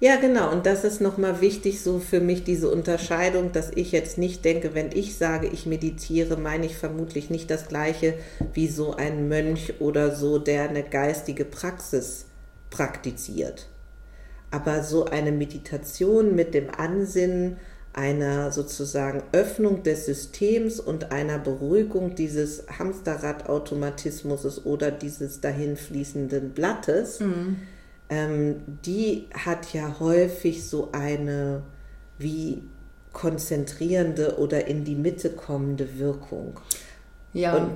Ja, 0.00 0.16
genau. 0.16 0.52
Und 0.52 0.64
das 0.64 0.84
ist 0.84 1.00
nochmal 1.00 1.40
wichtig, 1.40 1.82
so 1.82 1.98
für 1.98 2.20
mich 2.20 2.44
diese 2.44 2.70
Unterscheidung, 2.70 3.50
dass 3.50 3.70
ich 3.74 3.90
jetzt 3.90 4.16
nicht 4.16 4.44
denke, 4.44 4.74
wenn 4.74 4.92
ich 4.92 5.18
sage, 5.18 5.48
ich 5.48 5.66
meditiere, 5.66 6.36
meine 6.36 6.66
ich 6.66 6.76
vermutlich 6.76 7.30
nicht 7.30 7.50
das 7.50 7.66
Gleiche 7.66 8.14
wie 8.54 8.68
so 8.68 8.94
ein 8.94 9.28
Mönch 9.28 9.74
oder 9.80 10.14
so, 10.14 10.38
der 10.38 10.68
eine 10.68 10.84
geistige 10.84 11.44
Praxis 11.44 12.26
praktiziert. 12.70 13.66
Aber 14.52 14.84
so 14.84 15.06
eine 15.06 15.32
Meditation 15.32 16.36
mit 16.36 16.54
dem 16.54 16.70
Ansinnen 16.70 17.56
einer 17.92 18.52
sozusagen 18.52 19.24
Öffnung 19.32 19.82
des 19.82 20.06
Systems 20.06 20.78
und 20.78 21.10
einer 21.10 21.40
Beruhigung 21.40 22.14
dieses 22.14 22.64
Hamsterradautomatismus 22.78 24.64
oder 24.64 24.92
dieses 24.92 25.40
dahinfließenden 25.40 26.50
Blattes, 26.50 27.18
mhm 27.18 27.56
ähm, 28.08 28.56
die 28.84 29.28
hat 29.32 29.72
ja 29.72 29.96
häufig 30.00 30.68
so 30.68 30.90
eine 30.92 31.62
wie 32.18 32.62
konzentrierende 33.12 34.38
oder 34.38 34.66
in 34.66 34.84
die 34.84 34.94
Mitte 34.94 35.30
kommende 35.30 35.98
Wirkung. 35.98 36.60
Ja. 37.32 37.56
Und, 37.56 37.70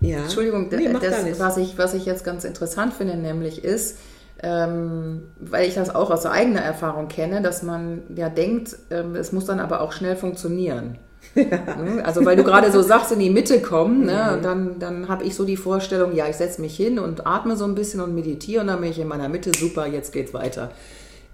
ja. 0.00 0.18
Entschuldigung, 0.18 0.68
nee, 0.70 0.92
das, 0.92 1.38
was, 1.38 1.56
ich, 1.56 1.78
was 1.78 1.94
ich 1.94 2.04
jetzt 2.04 2.24
ganz 2.24 2.44
interessant 2.44 2.92
finde, 2.92 3.16
nämlich 3.16 3.64
ist, 3.64 3.98
ähm, 4.42 5.22
weil 5.40 5.66
ich 5.66 5.74
das 5.74 5.94
auch 5.94 6.10
aus 6.10 6.26
eigener 6.26 6.60
Erfahrung 6.60 7.08
kenne, 7.08 7.40
dass 7.40 7.62
man 7.62 8.02
ja 8.14 8.28
denkt, 8.28 8.76
ähm, 8.90 9.16
es 9.16 9.32
muss 9.32 9.46
dann 9.46 9.60
aber 9.60 9.80
auch 9.80 9.92
schnell 9.92 10.16
funktionieren. 10.16 10.98
Ja. 11.34 12.02
Also 12.02 12.24
weil 12.24 12.36
du 12.36 12.44
gerade 12.44 12.70
so 12.72 12.80
sagst, 12.82 13.12
in 13.12 13.18
die 13.18 13.30
Mitte 13.30 13.60
kommen, 13.60 14.06
ne, 14.06 14.36
mhm. 14.36 14.42
dann, 14.42 14.78
dann 14.78 15.08
habe 15.08 15.24
ich 15.24 15.34
so 15.34 15.44
die 15.44 15.56
Vorstellung, 15.56 16.14
ja, 16.14 16.28
ich 16.28 16.36
setze 16.36 16.60
mich 16.60 16.76
hin 16.76 16.98
und 16.98 17.26
atme 17.26 17.56
so 17.56 17.64
ein 17.64 17.74
bisschen 17.74 18.00
und 18.00 18.14
meditiere 18.14 18.62
und 18.62 18.68
dann 18.68 18.80
bin 18.80 18.90
ich 18.90 18.98
in 18.98 19.08
meiner 19.08 19.28
Mitte, 19.28 19.50
super, 19.56 19.86
jetzt 19.86 20.12
geht's 20.12 20.32
weiter. 20.32 20.70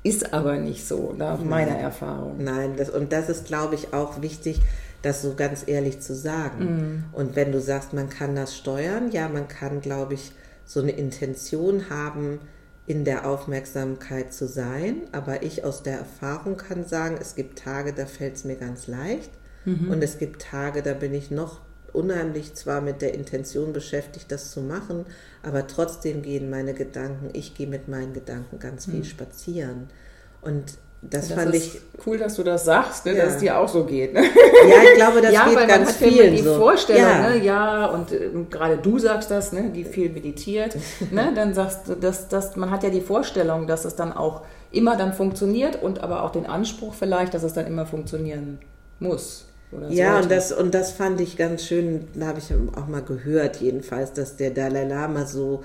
Ist 0.03 0.35
aber 0.35 0.57
nicht 0.57 0.87
so, 0.87 1.15
nach 1.17 1.39
ne, 1.39 1.45
meiner 1.45 1.77
Erfahrung. 1.77 2.43
Nein, 2.43 2.75
das, 2.77 2.91
und 2.91 3.13
das 3.13 3.29
ist, 3.29 3.47
glaube 3.47 3.77
ich, 3.77 3.95
auch 3.95 4.21
wichtig, 4.21 4.61
das 5.03 5.23
so 5.23 5.35
ganz 5.35 5.65
ehrlich 5.67 6.01
zu 6.01 6.15
sagen. 6.15 6.65
Mhm. 6.65 7.05
Und 7.13 7.37
wenn 7.37 7.53
du 7.53 7.61
sagst, 7.61 7.93
man 7.93 8.09
kann 8.09 8.35
das 8.35 8.57
steuern, 8.57 9.11
ja, 9.13 9.29
man 9.29 9.49
kann, 9.49 9.81
glaube 9.81 10.15
ich, 10.15 10.33
so 10.65 10.81
eine 10.81 10.93
Intention 10.93 11.91
haben, 11.91 12.41
in 12.87 13.05
der 13.05 13.27
Aufmerksamkeit 13.27 14.33
zu 14.33 14.47
sein. 14.47 15.03
Aber 15.13 15.43
ich 15.43 15.65
aus 15.65 15.83
der 15.83 15.99
Erfahrung 15.99 16.57
kann 16.57 16.85
sagen, 16.85 17.17
es 17.21 17.35
gibt 17.35 17.59
Tage, 17.59 17.93
da 17.93 18.07
fällt 18.07 18.37
es 18.37 18.45
mir 18.45 18.57
ganz 18.57 18.87
leicht. 18.87 19.31
Mhm. 19.65 19.91
Und 19.91 20.03
es 20.03 20.19
gibt 20.19 20.43
Tage, 20.43 20.83
da 20.83 20.95
bin 20.95 21.15
ich 21.15 21.31
noch 21.31 21.61
unheimlich 21.93 22.55
zwar 22.55 22.81
mit 22.81 23.03
der 23.03 23.15
Intention 23.15 23.73
beschäftigt, 23.73 24.33
das 24.33 24.51
zu 24.51 24.61
machen, 24.61 25.05
aber 25.43 25.67
trotzdem 25.67 26.23
gehen 26.23 26.49
meine 26.49 26.75
Gedanken, 26.75 27.31
ich 27.33 27.55
gehe 27.55 27.67
mit 27.67 27.89
meinen 27.89 28.15
Gedanken 28.15 28.59
ganz 28.59 28.87
viel 28.87 29.01
mhm. 29.01 29.05
spazieren. 29.05 29.91
Und 30.41 30.79
das, 31.03 31.29
das 31.29 31.37
fand 31.37 31.55
ich 31.55 31.81
cool, 32.07 32.17
dass 32.17 32.37
du 32.37 32.45
das 32.45 32.65
sagst, 32.65 33.07
ne, 33.07 33.17
ja. 33.17 33.25
dass 33.25 33.35
es 33.35 33.41
dir 33.41 33.59
auch 33.59 33.69
so 33.69 33.85
geht. 33.85 34.15
Ne? 34.15 34.23
Ja, 34.23 34.83
ich 34.85 34.95
glaube, 34.95 35.21
das 35.21 35.33
ja, 35.35 35.47
geht 35.47 35.57
weil 35.57 35.67
ganz 35.67 35.87
man 35.87 35.89
hat 35.89 36.15
vielen 36.15 36.37
die 36.37 36.43
so. 36.43 36.55
Vorstellung, 36.55 37.03
ja, 37.03 37.31
ne, 37.31 37.45
ja 37.45 37.87
und 37.87 38.13
äh, 38.13 38.31
gerade 38.49 38.77
du 38.77 39.01
sagst 39.01 39.29
das, 39.31 39.53
ne, 39.53 39.71
die 39.75 39.85
viel 39.85 40.11
meditiert, 40.11 40.77
ne, 41.11 41.33
dann 41.35 41.55
sagst 41.55 41.89
du, 41.89 41.97
dass, 41.97 42.29
dass 42.29 42.55
man 42.55 42.71
hat 42.71 42.85
ja 42.85 42.91
die 42.91 43.01
Vorstellung, 43.01 43.67
dass 43.67 43.85
es 43.85 43.97
dann 43.97 44.13
auch 44.13 44.43
immer 44.71 44.97
dann 44.97 45.13
funktioniert 45.13 45.83
und 45.83 46.05
aber 46.05 46.23
auch 46.23 46.31
den 46.31 46.47
Anspruch 46.47 46.95
vielleicht, 46.95 47.35
dass 47.35 47.43
es 47.43 47.53
dann 47.53 47.67
immer 47.67 47.85
funktionieren 47.85 48.61
muss. 49.01 49.47
Ja, 49.89 50.21
und 50.21 50.31
das, 50.31 50.53
und 50.53 50.75
das 50.75 50.93
fand 50.93 51.21
ich 51.21 51.37
ganz 51.37 51.65
schön, 51.65 52.09
da 52.15 52.27
habe 52.27 52.39
ich 52.39 52.53
auch 52.77 52.89
mal 52.89 53.03
gehört, 53.03 53.57
jedenfalls, 53.57 54.13
dass 54.13 54.37
der 54.37 54.51
Dalai 54.51 54.85
Lama 54.85 55.25
so, 55.27 55.63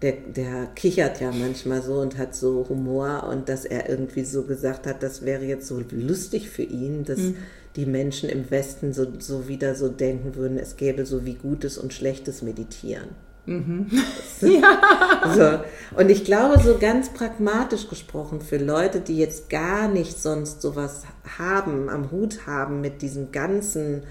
der, 0.00 0.12
der 0.12 0.66
kichert 0.74 1.20
ja 1.20 1.30
manchmal 1.30 1.82
so 1.82 2.00
und 2.00 2.16
hat 2.16 2.34
so 2.34 2.66
Humor 2.68 3.28
und 3.30 3.48
dass 3.48 3.64
er 3.64 3.88
irgendwie 3.88 4.24
so 4.24 4.44
gesagt 4.44 4.86
hat, 4.86 5.02
das 5.02 5.24
wäre 5.24 5.44
jetzt 5.44 5.66
so 5.66 5.82
lustig 5.90 6.48
für 6.48 6.62
ihn, 6.62 7.04
dass 7.04 7.18
mhm. 7.18 7.36
die 7.76 7.86
Menschen 7.86 8.30
im 8.30 8.50
Westen 8.50 8.94
so, 8.94 9.06
so 9.18 9.46
wieder 9.46 9.74
so 9.74 9.88
denken 9.88 10.36
würden, 10.36 10.58
es 10.58 10.76
gäbe 10.76 11.04
so 11.04 11.26
wie 11.26 11.34
gutes 11.34 11.76
und 11.76 11.92
schlechtes 11.92 12.40
Meditieren. 12.42 13.08
Mhm. 13.46 13.90
ja. 14.42 15.34
So. 15.34 15.98
Und 15.98 16.10
ich 16.10 16.24
glaube, 16.24 16.60
so 16.62 16.78
ganz 16.78 17.10
pragmatisch 17.10 17.88
gesprochen, 17.88 18.40
für 18.40 18.58
Leute, 18.58 19.00
die 19.00 19.18
jetzt 19.18 19.50
gar 19.50 19.88
nicht 19.88 20.20
sonst 20.20 20.62
sowas 20.62 21.04
haben, 21.38 21.88
am 21.88 22.10
Hut 22.10 22.46
haben 22.46 22.80
mit 22.80 23.02
diesen 23.02 23.32
ganzen 23.32 24.04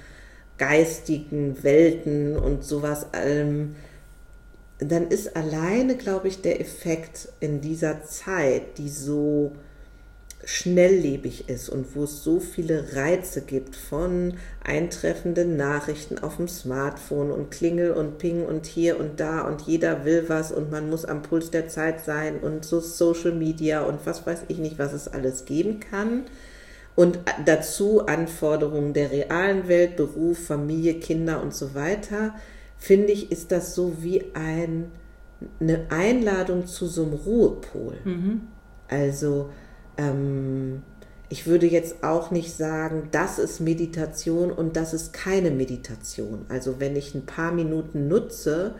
geistigen 0.57 1.63
Welten 1.63 2.37
und 2.37 2.63
sowas 2.63 3.13
allem, 3.13 3.75
dann 4.79 5.07
ist 5.07 5.35
alleine, 5.35 5.95
glaube 5.95 6.27
ich, 6.27 6.41
der 6.41 6.61
Effekt 6.61 7.29
in 7.39 7.61
dieser 7.61 8.03
Zeit, 8.03 8.77
die 8.77 8.89
so 8.89 9.53
schnelllebig 10.49 11.47
ist 11.47 11.69
und 11.69 11.95
wo 11.95 12.05
es 12.05 12.23
so 12.23 12.39
viele 12.39 12.95
Reize 12.95 13.41
gibt 13.41 13.75
von 13.75 14.33
eintreffenden 14.63 15.57
Nachrichten 15.57 16.17
auf 16.17 16.37
dem 16.37 16.47
Smartphone 16.47 17.29
und 17.29 17.51
Klingel 17.51 17.91
und 17.91 18.17
Ping 18.17 18.43
und 18.43 18.65
hier 18.65 18.99
und 18.99 19.19
da 19.19 19.41
und 19.41 19.61
jeder 19.61 20.05
will 20.05 20.25
was 20.27 20.51
und 20.51 20.71
man 20.71 20.89
muss 20.89 21.05
am 21.05 21.21
Puls 21.21 21.51
der 21.51 21.67
Zeit 21.67 22.03
sein 22.03 22.39
und 22.39 22.65
so 22.65 22.79
Social 22.79 23.31
Media 23.31 23.83
und 23.83 23.99
was 24.05 24.25
weiß 24.25 24.45
ich 24.47 24.57
nicht, 24.57 24.79
was 24.79 24.91
es 24.91 25.07
alles 25.07 25.45
geben 25.45 25.79
kann. 25.81 26.23
Und 26.95 27.19
dazu 27.45 28.07
Anforderungen 28.07 28.93
der 28.93 29.11
realen 29.11 29.67
Welt, 29.67 29.97
Beruf, 29.97 30.47
Familie, 30.47 30.95
Kinder 30.95 31.43
und 31.43 31.53
so 31.53 31.75
weiter, 31.75 32.33
finde 32.79 33.13
ich, 33.13 33.31
ist 33.31 33.51
das 33.51 33.75
so 33.75 34.01
wie 34.01 34.25
ein, 34.33 34.89
eine 35.59 35.85
Einladung 35.89 36.65
zu 36.65 36.87
so 36.87 37.03
einem 37.03 37.13
Ruhepol. 37.13 37.97
Mhm. 38.03 38.41
Also 38.87 39.51
ähm, 39.99 40.81
ich 41.27 41.45
würde 41.45 41.67
jetzt 41.67 42.03
auch 42.03 42.31
nicht 42.31 42.55
sagen, 42.55 43.09
das 43.11 43.37
ist 43.37 43.59
Meditation 43.59 44.51
und 44.51 44.75
das 44.75 44.93
ist 44.93 45.13
keine 45.13 45.51
Meditation. 45.51 46.45
Also 46.49 46.79
wenn 46.79 46.95
ich 46.95 47.13
ein 47.13 47.25
paar 47.25 47.51
Minuten 47.51 48.07
nutze, 48.07 48.75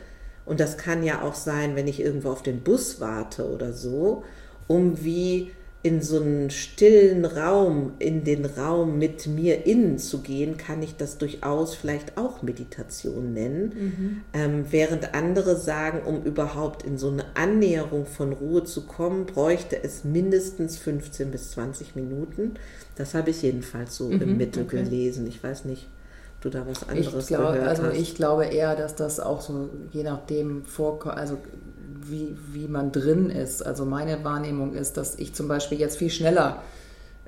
und 0.45 0.59
das 0.59 0.77
kann 0.77 1.03
ja 1.03 1.21
auch 1.21 1.35
sein, 1.35 1.75
wenn 1.75 1.88
ich 1.88 1.99
irgendwo 1.99 2.31
auf 2.31 2.41
den 2.41 2.61
Bus 2.61 2.99
warte 2.99 3.47
oder 3.47 3.71
so, 3.71 4.23
um 4.67 5.03
wie 5.03 5.51
in 5.81 6.01
so 6.01 6.19
einen 6.19 6.50
stillen 6.50 7.24
Raum, 7.24 7.93
in 8.00 8.25
den 8.25 8.43
Raum 8.43 8.98
mit 8.98 9.27
mir 9.27 9.65
innen 9.65 9.98
zu 9.98 10.19
gehen, 10.19 10.57
kann 10.57 10.83
ich 10.83 10.98
das 10.98 11.17
durchaus 11.17 11.74
vielleicht 11.74 12.17
auch 12.17 12.41
Meditation 12.41 13.33
nennen. 13.33 13.74
Mhm. 13.74 14.21
Ähm, 14.33 14.65
während 14.69 15.13
andere 15.13 15.55
sagen, 15.55 16.01
um 16.05 16.24
überhaupt 16.24 16.83
in 16.83 16.98
so 16.98 17.09
eine 17.09 17.24
Annäherung 17.36 18.05
von 18.05 18.33
Ruhe 18.33 18.65
zu 18.65 18.88
kommen, 18.88 19.25
bräuchte 19.25 19.81
es 19.81 20.03
mindestens 20.03 20.77
15 20.77 21.31
bis 21.31 21.51
20 21.51 21.95
Minuten. 21.95 22.55
Das 22.98 23.13
habe 23.13 23.29
ich 23.29 23.41
jedenfalls 23.41 23.95
so 23.95 24.09
mhm, 24.09 24.21
im 24.21 24.38
Mittel 24.38 24.63
okay. 24.63 24.83
gelesen. 24.83 25.27
Ich 25.27 25.41
weiß 25.41 25.63
nicht, 25.63 25.88
ob 26.36 26.41
du 26.41 26.50
da 26.50 26.67
was 26.67 26.89
anderes 26.89 27.24
ich 27.24 27.27
glaub, 27.27 27.53
gehört 27.53 27.69
also 27.69 27.83
hast. 27.83 27.98
Ich 27.98 28.15
glaube 28.15 28.48
eher, 28.48 28.75
dass 28.75 28.95
das 28.95 29.21
auch 29.21 29.39
so 29.39 29.69
je 29.93 30.03
nachdem 30.03 30.65
vorkommt, 30.65 31.15
also 31.15 31.38
wie, 32.09 32.37
wie 32.51 32.67
man 32.67 32.91
drin 32.91 33.29
ist. 33.29 33.65
Also 33.65 33.85
meine 33.85 34.23
Wahrnehmung 34.23 34.73
ist, 34.73 34.97
dass 34.97 35.15
ich 35.15 35.33
zum 35.33 35.47
Beispiel 35.47 35.79
jetzt 35.79 35.97
viel 35.97 36.09
schneller 36.09 36.61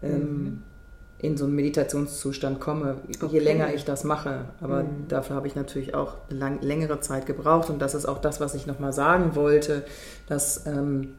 ähm, 0.02 0.20
mhm. 0.20 0.64
in 1.20 1.38
so 1.38 1.46
einen 1.46 1.56
Meditationszustand 1.56 2.60
komme, 2.60 2.98
okay. 3.22 3.28
je 3.32 3.40
länger 3.40 3.74
ich 3.74 3.86
das 3.86 4.04
mache. 4.04 4.46
Aber 4.60 4.84
mhm. 4.84 5.08
dafür 5.08 5.36
habe 5.36 5.48
ich 5.48 5.56
natürlich 5.56 5.94
auch 5.94 6.18
lang, 6.30 6.62
längere 6.62 7.00
Zeit 7.00 7.26
gebraucht. 7.26 7.70
Und 7.70 7.80
das 7.80 7.94
ist 7.94 8.06
auch 8.06 8.20
das, 8.20 8.40
was 8.40 8.56
ich 8.56 8.68
nochmal 8.68 8.94
sagen 8.94 9.36
wollte, 9.36 9.84
dass 10.28 10.66
ähm, 10.66 11.10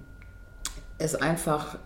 es 0.98 1.14
einfach 1.14 1.76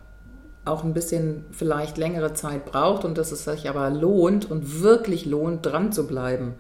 auch 0.65 0.83
ein 0.83 0.95
bisschen 0.95 1.45
vielleicht 1.53 1.97
längere 1.97 2.35
Zeit 2.35 2.65
braucht 2.65 3.05
und 3.05 3.17
dass 3.17 3.31
es 3.33 3.45
sich 3.45 3.69
aber 3.69 3.89
lohnt 3.89 4.51
und 4.51 4.83
wirklich 4.83 5.25
lohnt, 5.25 5.65
dran 5.65 5.93
zu 5.93 6.07
bleiben. 6.07 6.55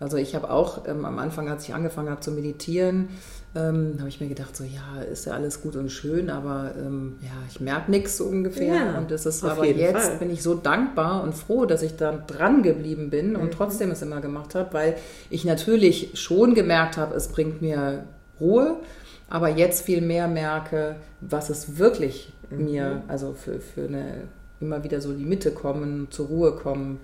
Also 0.00 0.16
ich 0.16 0.34
habe 0.34 0.50
auch 0.50 0.88
ähm, 0.88 1.04
am 1.04 1.18
Anfang, 1.18 1.48
als 1.48 1.64
ich 1.68 1.74
angefangen 1.74 2.10
habe 2.10 2.20
zu 2.20 2.32
meditieren, 2.32 3.10
ähm, 3.56 3.96
habe 3.98 4.08
ich 4.08 4.20
mir 4.20 4.28
gedacht, 4.28 4.56
so 4.56 4.64
ja, 4.64 5.02
ist 5.02 5.26
ja 5.26 5.34
alles 5.34 5.62
gut 5.62 5.76
und 5.76 5.90
schön, 5.90 6.28
aber 6.28 6.72
ähm, 6.76 7.16
ja, 7.22 7.30
ich 7.48 7.60
merke 7.60 7.90
nichts 7.90 8.16
so 8.16 8.24
ungefähr. 8.24 8.74
Ja, 8.74 8.98
und 8.98 9.10
das 9.10 9.26
ist 9.26 9.44
aber 9.44 9.66
jetzt 9.66 10.08
Fall. 10.08 10.18
bin 10.18 10.30
ich 10.30 10.42
so 10.42 10.54
dankbar 10.54 11.22
und 11.22 11.34
froh, 11.34 11.64
dass 11.64 11.82
ich 11.82 11.96
da 11.96 12.12
dran 12.12 12.62
geblieben 12.62 13.10
bin 13.10 13.30
mhm. 13.30 13.36
und 13.36 13.52
trotzdem 13.52 13.90
es 13.90 14.02
immer 14.02 14.20
gemacht 14.20 14.54
habe, 14.54 14.72
weil 14.72 14.96
ich 15.30 15.44
natürlich 15.44 16.10
schon 16.14 16.54
gemerkt 16.54 16.96
habe, 16.96 17.14
es 17.14 17.28
bringt 17.28 17.62
mir 17.62 18.04
Ruhe, 18.40 18.76
aber 19.28 19.48
jetzt 19.48 19.84
viel 19.84 20.00
mehr 20.00 20.26
merke, 20.26 20.96
was 21.20 21.48
es 21.48 21.78
wirklich 21.78 22.32
mhm. 22.50 22.64
mir, 22.64 23.02
also 23.06 23.34
für, 23.34 23.60
für 23.60 23.84
eine 23.84 24.22
immer 24.60 24.82
wieder 24.82 25.00
so 25.00 25.12
die 25.12 25.24
Mitte 25.24 25.50
kommen, 25.50 26.08
zur 26.10 26.26
Ruhe 26.26 26.52
kommen, 26.52 27.00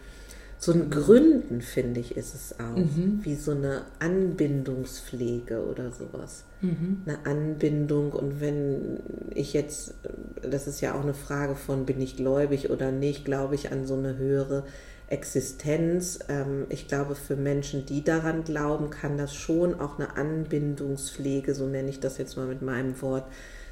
so 0.63 0.73
ein 0.73 0.91
Gründen, 0.91 1.63
finde 1.63 2.01
ich, 2.01 2.19
ist 2.19 2.35
es 2.35 2.61
auch. 2.61 2.77
Mhm. 2.77 3.21
Wie 3.23 3.35
so 3.35 3.53
eine 3.53 3.87
Anbindungspflege 3.99 5.65
oder 5.65 5.91
sowas. 5.91 6.45
Mhm. 6.61 7.01
Eine 7.07 7.25
Anbindung. 7.25 8.13
Und 8.13 8.43
wenn 8.43 9.01
ich 9.31 9.55
jetzt, 9.55 9.95
das 10.43 10.67
ist 10.67 10.83
ja 10.83 10.95
auch 10.95 11.03
eine 11.03 11.15
Frage 11.15 11.55
von, 11.55 11.87
bin 11.87 11.99
ich 12.03 12.17
gläubig 12.17 12.69
oder 12.69 12.93
nicht, 12.93 13.25
glaube 13.25 13.55
ich 13.55 13.73
an 13.73 13.87
so 13.87 13.95
eine 13.95 14.19
höhere 14.19 14.65
Existenz. 15.09 16.19
Ähm, 16.29 16.67
ich 16.69 16.89
glaube, 16.89 17.15
für 17.15 17.37
Menschen, 17.37 17.87
die 17.87 18.05
daran 18.05 18.45
glauben, 18.45 18.91
kann 18.91 19.17
das 19.17 19.35
schon 19.35 19.81
auch 19.81 19.99
eine 19.99 20.19
Anbindungspflege, 20.19 21.55
so 21.55 21.67
nenne 21.69 21.89
ich 21.89 22.01
das 22.01 22.19
jetzt 22.19 22.37
mal 22.37 22.47
mit 22.47 22.61
meinem 22.61 23.01
Wort, 23.01 23.25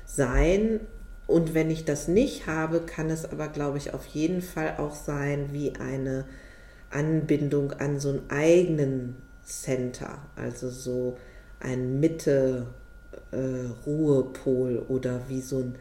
sein. 0.06 0.80
Und 1.26 1.52
wenn 1.52 1.70
ich 1.70 1.84
das 1.84 2.08
nicht 2.08 2.46
habe, 2.46 2.80
kann 2.80 3.10
es 3.10 3.30
aber, 3.30 3.48
glaube 3.48 3.76
ich, 3.76 3.92
auf 3.92 4.06
jeden 4.06 4.40
Fall 4.40 4.76
auch 4.78 4.94
sein 4.94 5.50
wie 5.52 5.74
eine 5.74 6.24
Anbindung 6.90 7.72
an 7.72 8.00
so 8.00 8.08
einen 8.10 8.30
eigenen 8.30 9.16
Center, 9.44 10.18
also 10.36 10.70
so 10.70 11.18
ein 11.60 12.00
Mitte-Ruhepol 12.00 14.76
äh, 14.76 14.92
oder 14.92 15.22
wie 15.28 15.40
so 15.40 15.60
ein, 15.60 15.76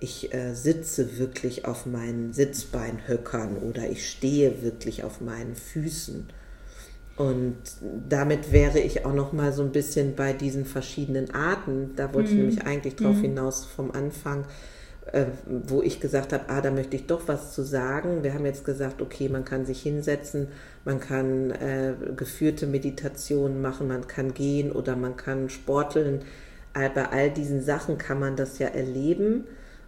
ich 0.00 0.32
äh, 0.32 0.54
sitze 0.54 1.18
wirklich 1.18 1.66
auf 1.66 1.84
meinen 1.86 2.32
Sitzbeinhöckern 2.32 3.58
oder 3.58 3.88
ich 3.88 4.08
stehe 4.08 4.62
wirklich 4.62 5.04
auf 5.04 5.20
meinen 5.20 5.54
Füßen. 5.54 6.26
Und 7.16 7.56
damit 8.08 8.50
wäre 8.50 8.80
ich 8.80 9.04
auch 9.04 9.12
noch 9.12 9.34
mal 9.34 9.52
so 9.52 9.62
ein 9.62 9.72
bisschen 9.72 10.14
bei 10.14 10.32
diesen 10.32 10.64
verschiedenen 10.64 11.34
Arten. 11.34 11.90
Da 11.94 12.14
wollte 12.14 12.30
mhm. 12.30 12.34
ich 12.34 12.42
nämlich 12.42 12.64
eigentlich 12.64 12.96
drauf 12.96 13.16
mhm. 13.16 13.22
hinaus 13.22 13.66
vom 13.66 13.90
Anfang, 13.90 14.46
äh, 15.12 15.26
wo 15.46 15.82
ich 15.82 16.00
gesagt 16.00 16.32
habe, 16.32 16.44
ah, 16.48 16.60
da 16.60 16.70
möchte 16.70 16.96
ich 16.96 17.06
doch 17.06 17.22
was 17.26 17.52
zu 17.52 17.62
sagen. 17.62 18.22
Wir 18.22 18.34
haben 18.34 18.44
jetzt 18.44 18.64
gesagt, 18.64 19.02
okay, 19.02 19.28
man 19.28 19.44
kann 19.44 19.66
sich 19.66 19.82
hinsetzen, 19.82 20.48
man 20.84 21.00
kann 21.00 21.50
äh, 21.50 21.94
geführte 22.16 22.66
Meditationen 22.66 23.60
machen, 23.60 23.88
man 23.88 24.06
kann 24.06 24.34
gehen 24.34 24.70
oder 24.70 24.96
man 24.96 25.16
kann 25.16 25.48
sporteln. 25.50 26.20
bei 26.72 27.08
all 27.08 27.30
diesen 27.30 27.62
Sachen 27.62 27.98
kann 27.98 28.20
man 28.20 28.36
das 28.36 28.58
ja 28.58 28.68
erleben. 28.68 29.46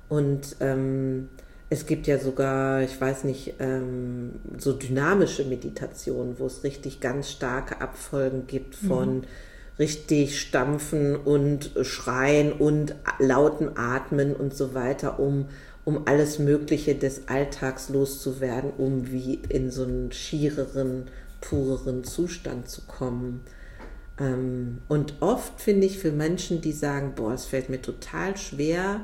Und 0.08 0.56
ähm, 0.60 1.28
es 1.70 1.86
gibt 1.86 2.06
ja 2.06 2.18
sogar, 2.18 2.82
ich 2.82 3.00
weiß 3.00 3.24
nicht, 3.24 3.54
ähm, 3.60 4.32
so 4.58 4.72
dynamische 4.72 5.44
Meditationen, 5.44 6.38
wo 6.38 6.46
es 6.46 6.64
richtig 6.64 7.00
ganz 7.00 7.30
starke 7.30 7.80
Abfolgen 7.80 8.46
gibt 8.46 8.74
von 8.74 9.18
mhm 9.18 9.24
richtig 9.82 10.40
stampfen 10.40 11.16
und 11.16 11.72
schreien 11.82 12.52
und 12.52 12.94
lauten 13.18 13.76
Atmen 13.76 14.32
und 14.32 14.54
so 14.54 14.74
weiter, 14.74 15.18
um, 15.18 15.46
um 15.84 16.06
alles 16.06 16.38
Mögliche 16.38 16.94
des 16.94 17.26
Alltags 17.26 17.88
loszuwerden, 17.88 18.70
um 18.78 19.10
wie 19.10 19.40
in 19.48 19.72
so 19.72 19.82
einen 19.82 20.12
schiereren, 20.12 21.08
pureren 21.40 22.04
Zustand 22.04 22.68
zu 22.68 22.82
kommen. 22.82 23.40
Ähm, 24.20 24.78
und 24.86 25.14
oft 25.18 25.60
finde 25.60 25.88
ich 25.88 25.98
für 25.98 26.12
Menschen, 26.12 26.60
die 26.60 26.72
sagen, 26.72 27.14
boah, 27.16 27.32
es 27.32 27.46
fällt 27.46 27.68
mir 27.68 27.82
total 27.82 28.36
schwer, 28.36 29.00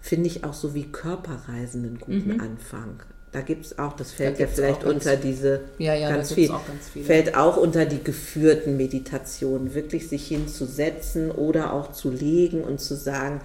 finde 0.00 0.26
ich 0.26 0.42
auch 0.42 0.54
so 0.54 0.74
wie 0.74 0.90
Körperreisen 0.90 1.84
einen 1.84 2.00
guten 2.00 2.34
mhm. 2.34 2.40
Anfang. 2.40 3.00
Da 3.36 3.42
gibt 3.42 3.66
es 3.66 3.78
auch, 3.78 3.92
das 3.92 4.12
fällt 4.12 4.38
da 4.38 4.44
ja 4.44 4.46
vielleicht 4.46 4.82
unter 4.84 5.14
diese 5.14 5.60
ja, 5.76 5.92
ja, 5.92 6.08
ganz, 6.08 6.32
viel, 6.32 6.50
auch 6.50 6.66
ganz 6.66 6.88
viele. 6.90 7.04
fällt 7.04 7.36
auch 7.36 7.58
unter 7.58 7.84
die 7.84 8.02
geführten 8.02 8.78
Meditationen, 8.78 9.74
wirklich 9.74 10.08
sich 10.08 10.26
hinzusetzen 10.26 11.30
oder 11.30 11.74
auch 11.74 11.92
zu 11.92 12.10
legen 12.10 12.64
und 12.64 12.80
zu 12.80 12.96
sagen, 12.96 13.42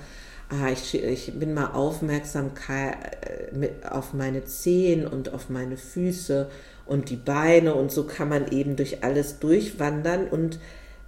ah, 0.47 0.71
ich, 0.71 0.95
ich 0.95 1.37
bin 1.37 1.53
mal 1.53 1.73
aufmerksam 1.73 2.51
äh, 2.69 3.67
auf 3.85 4.13
meine 4.13 4.45
Zehen 4.45 5.05
und 5.05 5.33
auf 5.33 5.49
meine 5.49 5.75
Füße 5.75 6.49
und 6.85 7.09
die 7.09 7.17
Beine 7.17 7.75
und 7.75 7.91
so 7.91 8.05
kann 8.05 8.29
man 8.29 8.49
eben 8.49 8.77
durch 8.77 9.03
alles 9.03 9.39
durchwandern 9.39 10.29
und 10.29 10.57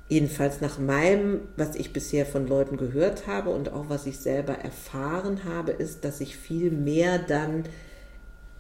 jedenfalls 0.10 0.60
nach 0.60 0.78
meinem, 0.78 1.40
was 1.56 1.78
ich 1.78 1.94
bisher 1.94 2.26
von 2.26 2.48
Leuten 2.48 2.76
gehört 2.76 3.28
habe 3.28 3.52
und 3.52 3.72
auch 3.72 3.86
was 3.88 4.08
ich 4.08 4.20
selber 4.20 4.56
erfahren 4.56 5.46
habe, 5.46 5.72
ist, 5.72 6.04
dass 6.04 6.20
ich 6.20 6.36
viel 6.36 6.70
mehr 6.70 7.18
dann 7.18 7.64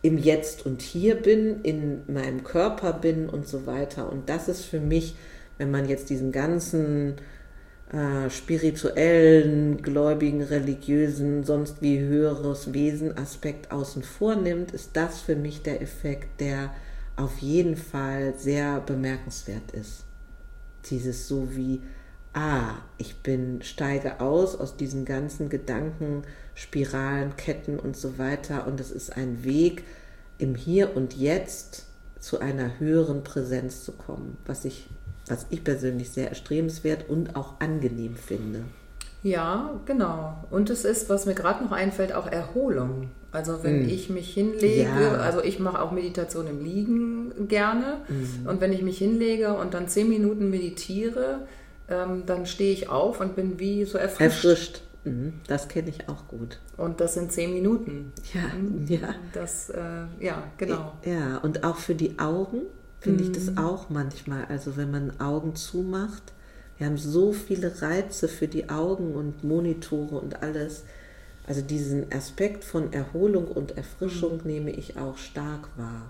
im 0.03 0.17
Jetzt 0.17 0.65
und 0.65 0.81
Hier 0.81 1.15
bin, 1.15 1.61
in 1.63 2.01
meinem 2.13 2.43
Körper 2.43 2.93
bin 2.93 3.27
und 3.29 3.47
so 3.47 3.65
weiter. 3.65 4.11
Und 4.11 4.29
das 4.29 4.47
ist 4.49 4.65
für 4.65 4.81
mich, 4.81 5.15
wenn 5.57 5.71
man 5.71 5.87
jetzt 5.87 6.09
diesen 6.09 6.31
ganzen 6.31 7.15
äh, 7.91 8.29
spirituellen, 8.29 9.81
gläubigen, 9.81 10.43
religiösen, 10.43 11.45
sonst 11.45 11.81
wie 11.81 11.99
höheres 11.99 12.73
Wesen 12.73 13.17
Aspekt 13.17 13.71
außen 13.71 14.03
vor 14.03 14.35
nimmt, 14.35 14.71
ist 14.73 14.91
das 14.93 15.21
für 15.21 15.37
mich 15.37 15.63
der 15.63 15.81
Effekt, 15.81 16.41
der 16.41 16.73
auf 17.15 17.37
jeden 17.37 17.77
Fall 17.77 18.33
sehr 18.37 18.81
bemerkenswert 18.81 19.71
ist. 19.71 20.03
Dieses 20.89 21.29
so 21.29 21.55
wie, 21.55 21.81
ah, 22.33 22.75
ich 22.97 23.17
bin, 23.17 23.61
steige 23.61 24.19
aus 24.19 24.55
aus 24.55 24.75
diesen 24.75 25.05
ganzen 25.05 25.49
Gedanken, 25.49 26.23
Spiralen, 26.55 27.35
Ketten 27.37 27.79
und 27.79 27.95
so 27.95 28.17
weiter. 28.17 28.67
Und 28.67 28.79
es 28.79 28.91
ist 28.91 29.15
ein 29.15 29.43
Weg, 29.43 29.83
im 30.37 30.55
Hier 30.55 30.95
und 30.95 31.15
Jetzt 31.15 31.85
zu 32.19 32.39
einer 32.39 32.79
höheren 32.79 33.23
Präsenz 33.23 33.83
zu 33.83 33.91
kommen, 33.91 34.37
was 34.45 34.65
ich, 34.65 34.89
was 35.27 35.45
ich 35.49 35.63
persönlich 35.63 36.09
sehr 36.09 36.29
erstrebenswert 36.29 37.09
und 37.09 37.35
auch 37.35 37.59
angenehm 37.59 38.15
finde. 38.15 38.63
Ja, 39.23 39.79
genau. 39.85 40.43
Und 40.49 40.69
es 40.69 40.83
ist, 40.83 41.09
was 41.09 41.25
mir 41.25 41.33
gerade 41.33 41.63
noch 41.63 41.71
einfällt, 41.71 42.13
auch 42.13 42.27
Erholung. 42.27 43.09
Also 43.31 43.63
wenn 43.63 43.85
mm. 43.85 43.89
ich 43.89 44.09
mich 44.09 44.33
hinlege, 44.33 44.83
ja. 44.83 45.13
also 45.13 45.41
ich 45.41 45.59
mache 45.59 45.81
auch 45.81 45.91
Meditation 45.91 46.45
im 46.45 46.63
Liegen 46.63 47.47
gerne. 47.47 48.01
Mm. 48.09 48.47
Und 48.47 48.61
wenn 48.61 48.73
ich 48.73 48.81
mich 48.81 48.97
hinlege 48.97 49.53
und 49.53 49.73
dann 49.73 49.87
zehn 49.87 50.09
Minuten 50.09 50.49
meditiere, 50.49 51.47
ähm, 51.89 52.23
dann 52.25 52.45
stehe 52.45 52.73
ich 52.73 52.89
auf 52.89 53.19
und 53.19 53.35
bin 53.35 53.59
wie 53.59 53.85
so 53.85 53.97
erfrischt. 53.97 54.45
Erfrischt. 54.45 54.81
Mhm, 55.05 55.33
das 55.47 55.67
kenne 55.67 55.89
ich 55.89 56.07
auch 56.07 56.27
gut. 56.27 56.59
Und 56.77 57.01
das 57.01 57.15
sind 57.15 57.31
zehn 57.31 57.53
Minuten. 57.53 58.13
Ja, 58.33 58.55
mhm. 58.55 58.85
ja. 58.87 59.15
Das, 59.33 59.69
äh, 59.69 60.05
ja, 60.19 60.43
genau. 60.57 60.93
Ja, 61.03 61.37
und 61.39 61.63
auch 61.63 61.77
für 61.77 61.95
die 61.95 62.19
Augen 62.19 62.61
finde 62.99 63.23
mhm. 63.23 63.29
ich 63.29 63.35
das 63.35 63.51
mhm. 63.51 63.57
auch 63.57 63.89
manchmal. 63.89 64.45
Also 64.45 64.77
wenn 64.77 64.91
man 64.91 65.19
Augen 65.19 65.55
zumacht, 65.55 66.33
wir 66.77 66.87
haben 66.87 66.97
so 66.97 67.33
viele 67.33 67.81
Reize 67.81 68.27
für 68.27 68.47
die 68.47 68.69
Augen 68.69 69.13
und 69.13 69.43
Monitore 69.43 70.15
und 70.15 70.41
alles. 70.41 70.83
Also 71.45 71.61
diesen 71.61 72.11
Aspekt 72.13 72.63
von 72.63 72.93
Erholung 72.93 73.47
und 73.47 73.77
Erfrischung 73.77 74.41
nehme 74.45 74.71
ich 74.71 74.97
auch 74.97 75.17
stark 75.17 75.67
wahr. 75.77 76.09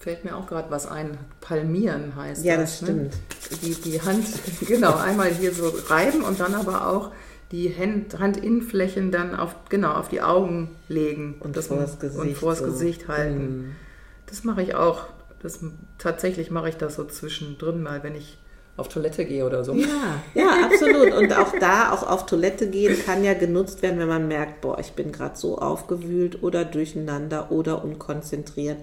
Fällt 0.00 0.24
mir 0.24 0.34
auch 0.34 0.46
gerade 0.46 0.70
was 0.70 0.86
ein. 0.86 1.18
Palmieren 1.42 2.16
heißt 2.16 2.42
ja, 2.42 2.56
das. 2.56 2.80
Ja, 2.80 2.86
das 2.86 2.90
stimmt. 2.90 3.12
Ne? 3.12 3.58
Die, 3.62 3.74
die 3.74 4.00
Hand, 4.00 4.26
genau, 4.66 4.96
einmal 4.96 5.28
hier 5.28 5.52
so 5.52 5.68
reiben 5.88 6.22
und 6.22 6.40
dann 6.40 6.54
aber 6.54 6.88
auch 6.88 7.12
die 7.52 7.76
Hand, 7.76 8.18
Handinnenflächen 8.18 9.10
dann 9.10 9.34
auf, 9.34 9.54
genau, 9.68 9.92
auf 9.92 10.08
die 10.08 10.22
Augen 10.22 10.70
legen 10.88 11.36
und 11.40 11.54
das 11.54 11.66
vors 11.66 11.98
Gesicht, 11.98 12.18
und 12.18 12.34
vors 12.34 12.60
so. 12.60 12.64
Gesicht 12.64 13.08
halten. 13.08 13.44
Mm. 13.44 13.76
Das 14.24 14.42
mache 14.42 14.62
ich 14.62 14.74
auch. 14.74 15.04
Das, 15.42 15.60
tatsächlich 15.98 16.50
mache 16.50 16.70
ich 16.70 16.76
das 16.76 16.94
so 16.94 17.04
zwischendrin 17.04 17.82
mal, 17.82 18.02
wenn 18.02 18.14
ich 18.14 18.38
auf 18.78 18.88
Toilette 18.88 19.26
gehe 19.26 19.44
oder 19.44 19.64
so. 19.64 19.74
Ja, 19.74 20.22
ja, 20.34 20.64
absolut. 20.64 21.12
Und 21.12 21.36
auch 21.36 21.52
da, 21.60 21.92
auch 21.92 22.08
auf 22.08 22.24
Toilette 22.24 22.70
gehen, 22.70 22.96
kann 23.04 23.22
ja 23.22 23.34
genutzt 23.34 23.82
werden, 23.82 23.98
wenn 23.98 24.08
man 24.08 24.28
merkt, 24.28 24.62
boah, 24.62 24.78
ich 24.78 24.92
bin 24.92 25.12
gerade 25.12 25.36
so 25.36 25.58
aufgewühlt 25.58 26.42
oder 26.42 26.64
durcheinander 26.64 27.52
oder 27.52 27.84
unkonzentriert 27.84 28.78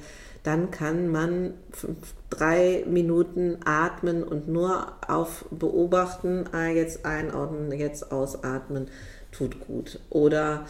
dann 0.47 0.71
kann 0.71 1.09
man 1.09 1.55
fünf, 1.71 2.13
drei 2.29 2.85
Minuten 2.87 3.57
atmen 3.65 4.23
und 4.23 4.47
nur 4.47 4.93
auf 5.05 5.43
beobachten, 5.51 6.45
ah, 6.53 6.67
jetzt 6.67 7.05
einatmen, 7.05 7.77
jetzt 7.77 8.13
ausatmen, 8.13 8.87
tut 9.33 9.59
gut. 9.59 9.99
Oder 10.09 10.65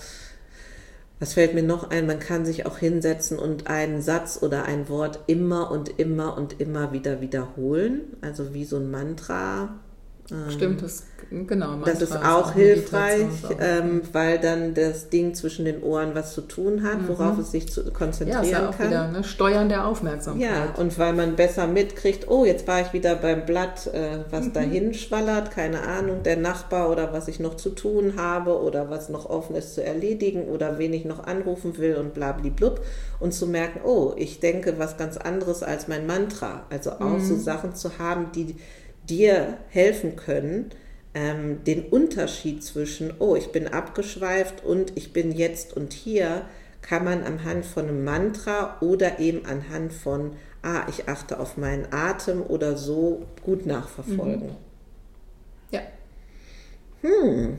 was 1.20 1.36
fällt 1.36 1.54
mir 1.54 1.62
noch 1.62 1.92
ein? 1.92 2.08
Man 2.08 2.20
kann 2.20 2.44
sich 2.44 2.66
auch 2.66 2.80
hinsetzen 2.80 3.38
und 3.38 3.68
einen 3.68 4.02
Satz 4.02 4.40
oder 4.42 4.66
ein 4.66 4.90
Wort 4.90 5.20
immer 5.28 5.70
und 5.70 6.00
immer 6.00 6.36
und 6.38 6.60
immer 6.60 6.92
wieder 6.92 7.22
wiederholen, 7.22 8.18
also 8.22 8.56
wie 8.56 8.66
so 8.66 8.78
ein 8.78 8.90
Mantra 8.90 9.76
Stimmt, 10.50 10.82
das, 10.82 11.04
genau. 11.30 11.78
Das 11.86 12.02
ist 12.02 12.12
auch 12.12 12.52
hilfreich, 12.52 13.28
ähm, 13.62 14.02
weil 14.12 14.40
dann 14.40 14.74
das 14.74 15.10
Ding 15.10 15.34
zwischen 15.34 15.64
den 15.64 15.82
Ohren 15.82 16.16
was 16.16 16.34
zu 16.34 16.42
tun 16.42 16.84
hat, 16.84 17.08
worauf 17.08 17.36
mhm. 17.36 17.42
es 17.42 17.52
sich 17.52 17.72
zu 17.72 17.94
konzentrieren 17.94 18.44
ja, 18.44 18.60
ja 18.60 18.70
auch 18.70 18.78
kann. 18.78 18.90
Wieder, 18.90 19.08
ne? 19.08 19.24
Steuern 19.24 19.70
der 19.70 19.88
Aufmerksamkeit. 19.88 20.44
Ja, 20.44 20.74
und 20.76 21.00
weil 21.00 21.14
man 21.14 21.38
besser 21.38 21.68
mitkriegt, 21.68 22.28
oh, 22.28 22.44
jetzt 22.44 22.68
war 22.68 22.82
ich 22.82 22.92
wieder 22.92 23.16
beim 23.16 23.46
Blatt, 23.46 23.88
äh, 23.88 24.26
was 24.30 24.48
mhm. 24.48 24.54
dahin 24.54 24.94
schwallert, 24.94 25.52
keine 25.52 25.84
Ahnung, 25.84 26.24
der 26.24 26.36
Nachbar 26.36 26.90
oder 26.90 27.14
was 27.14 27.30
ich 27.30 27.40
noch 27.40 27.56
zu 27.56 27.70
tun 27.70 28.16
habe 28.18 28.62
oder 28.62 28.90
was 28.90 29.08
noch 29.08 29.30
offen 29.30 29.56
ist 29.56 29.76
zu 29.76 29.84
erledigen 29.84 30.50
oder 30.50 30.78
wen 30.78 30.92
ich 30.92 31.06
noch 31.06 31.24
anrufen 31.24 31.78
will 31.78 31.96
und 31.96 32.14
blablablub. 32.14 32.82
Und 33.22 33.34
zu 33.34 33.48
merken, 33.48 33.80
oh, 33.86 34.14
ich 34.18 34.42
denke 34.42 34.78
was 34.78 34.98
ganz 34.98 35.16
anderes 35.16 35.64
als 35.64 35.88
mein 35.88 36.06
Mantra. 36.06 36.66
Also 36.70 36.92
auch 36.92 37.18
mhm. 37.18 37.26
so 37.26 37.38
Sachen 37.38 37.74
zu 37.76 37.98
haben, 37.98 38.28
die 38.36 38.58
dir 39.10 39.58
helfen 39.70 40.16
können, 40.16 40.72
ähm, 41.14 41.64
den 41.64 41.86
Unterschied 41.86 42.64
zwischen, 42.64 43.14
oh, 43.20 43.36
ich 43.36 43.52
bin 43.52 43.68
abgeschweift 43.68 44.64
und 44.64 44.96
ich 44.96 45.14
bin 45.14 45.32
jetzt 45.32 45.76
und 45.76 45.94
hier, 45.94 46.44
kann 46.82 47.04
man 47.04 47.24
anhand 47.24 47.66
von 47.66 47.88
einem 47.88 48.04
Mantra 48.04 48.78
oder 48.82 49.20
eben 49.20 49.46
anhand 49.46 49.92
von, 49.92 50.34
ah, 50.62 50.86
ich 50.90 51.10
achte 51.10 51.40
auf 51.40 51.58
meinen 51.58 51.92
Atem 51.92 52.42
oder 52.42 52.78
so 52.78 53.26
gut 53.44 53.66
nachverfolgen. 53.66 54.48
Mhm. 54.48 54.56
Ja. 55.72 55.82
Hm. 57.02 57.58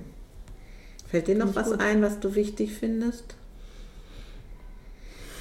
Fällt 1.11 1.29
dir 1.29 1.35
noch 1.35 1.55
was 1.55 1.71
gut. 1.71 1.81
ein, 1.81 2.01
was 2.01 2.21
du 2.21 2.35
wichtig 2.35 2.73
findest? 2.73 3.35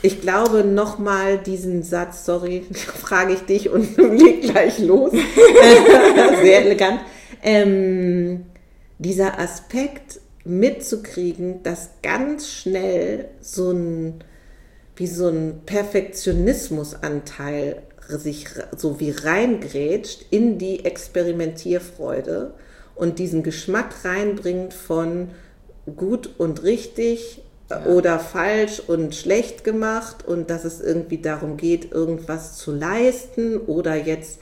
Ich 0.01 0.21
glaube 0.21 0.63
nochmal 0.63 1.39
diesen 1.39 1.83
Satz, 1.83 2.25
sorry, 2.25 2.65
frage 2.71 3.33
ich 3.33 3.41
dich 3.41 3.69
und 3.69 3.97
leg 4.17 4.43
gleich 4.43 4.79
los. 4.79 5.12
Sehr 6.41 6.65
elegant. 6.65 7.01
Ähm, 7.43 8.45
dieser 8.99 9.39
Aspekt, 9.39 10.21
mitzukriegen, 10.47 11.62
dass 11.63 11.89
ganz 12.01 12.49
schnell 12.49 13.29
so 13.41 13.71
ein, 13.71 14.23
wie 14.95 15.07
so 15.07 15.27
ein 15.27 15.63
Perfektionismusanteil 15.65 17.81
sich 18.07 18.45
so 18.75 19.01
wie 19.01 19.12
reingrätscht 19.12 20.25
in 20.31 20.57
die 20.57 20.86
Experimentierfreude 20.86 22.53
und 22.95 23.19
diesen 23.19 23.43
Geschmack 23.43 24.05
reinbringt 24.05 24.73
von 24.73 25.31
gut 25.97 26.29
und 26.38 26.63
richtig 26.63 27.41
ja. 27.69 27.86
oder 27.86 28.19
falsch 28.19 28.82
und 28.86 29.15
schlecht 29.15 29.63
gemacht 29.63 30.25
und 30.25 30.49
dass 30.49 30.63
es 30.63 30.82
irgendwie 30.82 31.19
darum 31.19 31.58
geht, 31.58 31.91
irgendwas 31.91 32.58
zu 32.58 32.71
leisten 32.71 33.58
oder 33.58 33.95
jetzt 33.95 34.39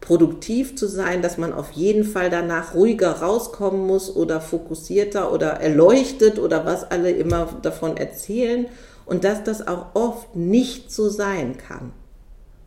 produktiv 0.00 0.76
zu 0.76 0.86
sein, 0.86 1.22
dass 1.22 1.38
man 1.38 1.52
auf 1.52 1.72
jeden 1.72 2.04
Fall 2.04 2.30
danach 2.30 2.74
ruhiger 2.74 3.22
rauskommen 3.22 3.86
muss 3.86 4.14
oder 4.14 4.40
fokussierter 4.40 5.32
oder 5.32 5.52
erleuchtet 5.60 6.38
oder 6.38 6.64
was 6.66 6.90
alle 6.90 7.10
immer 7.10 7.48
davon 7.62 7.96
erzählen 7.96 8.66
und 9.06 9.24
dass 9.24 9.42
das 9.42 9.66
auch 9.66 9.86
oft 9.94 10.36
nicht 10.36 10.92
so 10.92 11.08
sein 11.08 11.56
kann. 11.56 11.92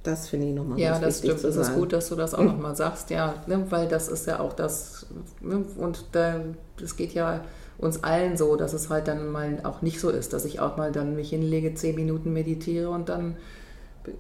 Das 0.04 0.30
finde 0.30 0.48
ich 0.48 0.56
nochmal 0.56 0.80
ja, 0.80 0.98
ganz 0.98 1.22
wichtig. 1.22 1.28
Ja, 1.28 1.34
das 1.34 1.39
stimmt. 1.41 1.56
Es 1.56 1.67
ist 1.67 1.76
gut, 1.76 1.93
dass 1.93 2.10
du 2.10 2.15
das 2.15 2.34
auch 2.34 2.43
nochmal 2.43 2.76
sagst, 2.76 3.10
ja, 3.10 3.36
ne, 3.48 3.65
weil 3.69 3.88
das 3.88 4.08
ist 4.08 4.28
ja 4.28 4.39
auch 4.39 4.54
das, 4.54 5.06
ne, 5.41 5.63
und 5.78 6.06
das 6.13 6.95
geht 6.95 7.13
ja 7.13 7.41
uns 7.80 8.04
allen 8.04 8.38
so, 8.38 8.56
dass 8.56 8.74
es 8.74 8.89
halt 8.89 9.08
dann 9.08 9.32
mal 9.32 9.60
auch 9.63 9.82
nicht 9.82 10.00
so 10.00 10.10
ist, 10.10 10.34
dass 10.34 10.46
ich 10.46 10.60
auch 10.60 10.78
mal 10.78 10.92
dann 10.92 11.15
mich 11.15 11.30
hinlege, 11.30 11.74
zehn 11.74 11.96
Minuten 11.96 12.34
meditiere 12.34 12.89
und 12.89 13.10
dann 13.10 13.38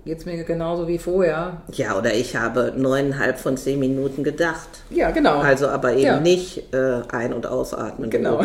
geht 0.05 0.19
es 0.19 0.25
mir 0.25 0.43
genauso 0.43 0.87
wie 0.87 0.97
vorher. 0.97 1.61
Ja, 1.71 1.97
oder 1.97 2.13
ich 2.13 2.35
habe 2.35 2.73
neuneinhalb 2.75 3.39
von 3.39 3.57
zehn 3.57 3.79
Minuten 3.79 4.23
gedacht. 4.23 4.69
Ja, 4.89 5.11
genau. 5.11 5.39
Also 5.39 5.67
aber 5.67 5.93
eben 5.93 6.03
ja. 6.03 6.19
nicht 6.19 6.73
äh, 6.73 7.01
ein- 7.11 7.33
und 7.33 7.47
ausatmen. 7.47 8.09
Genau. 8.09 8.41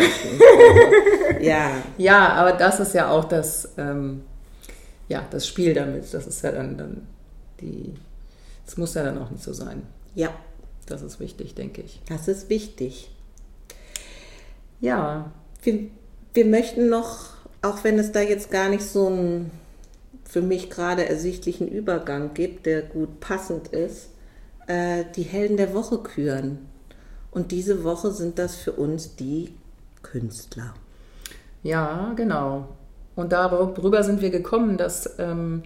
ja. 1.41 1.71
Ja, 1.99 2.29
aber 2.31 2.53
das 2.53 2.81
ist 2.81 2.95
ja 2.95 3.11
auch 3.11 3.25
das, 3.25 3.71
ähm, 3.77 4.23
ja, 5.09 5.23
das 5.31 5.47
Spiel 5.47 5.75
damit. 5.75 6.13
Das 6.13 6.27
ist 6.27 6.43
ja 6.43 6.53
dann, 6.53 6.79
dann 6.79 7.07
die, 7.61 7.95
das 8.65 8.77
muss 8.77 8.95
ja 8.95 9.03
dann 9.05 9.19
auch 9.19 9.31
nicht 9.31 9.43
so 9.43 9.53
sein. 9.53 9.83
Ja. 10.15 10.31
Das 10.87 11.01
ist 11.01 11.19
wichtig, 11.19 11.55
denke 11.55 11.81
ich. 11.81 12.03
Das 12.09 12.29
ist 12.29 12.51
wichtig. 12.51 13.11
Ja. 14.85 15.31
Wir, 15.63 15.87
wir 16.35 16.45
möchten 16.45 16.91
noch, 16.91 17.31
auch 17.63 17.85
wenn 17.85 17.99
es 17.99 18.13
da 18.13 18.21
jetzt 18.21 18.51
gar 18.51 18.69
nicht 18.69 18.83
so 18.85 19.09
ein 19.09 19.51
für 20.25 20.43
mich 20.43 20.69
gerade 20.69 21.09
ersichtlichen 21.09 21.69
Übergang 21.69 22.35
gibt, 22.35 22.67
der 22.67 22.83
gut 22.83 23.21
passend 23.21 23.69
ist, 23.69 24.11
äh, 24.67 25.05
die 25.17 25.23
Helden 25.23 25.57
der 25.57 25.73
Woche 25.73 25.99
küren. 25.99 26.59
Und 27.31 27.51
diese 27.51 27.83
Woche 27.83 28.11
sind 28.11 28.39
das 28.39 28.57
für 28.57 28.73
uns 28.73 29.17
die 29.17 29.55
Künstler. 30.03 30.75
Ja, 31.63 32.13
genau. 32.15 32.69
Und 33.17 33.33
darüber 33.33 34.03
sind 34.03 34.21
wir 34.21 34.31
gekommen, 34.31 34.77
dass 34.77 35.19
ähm, 35.19 35.63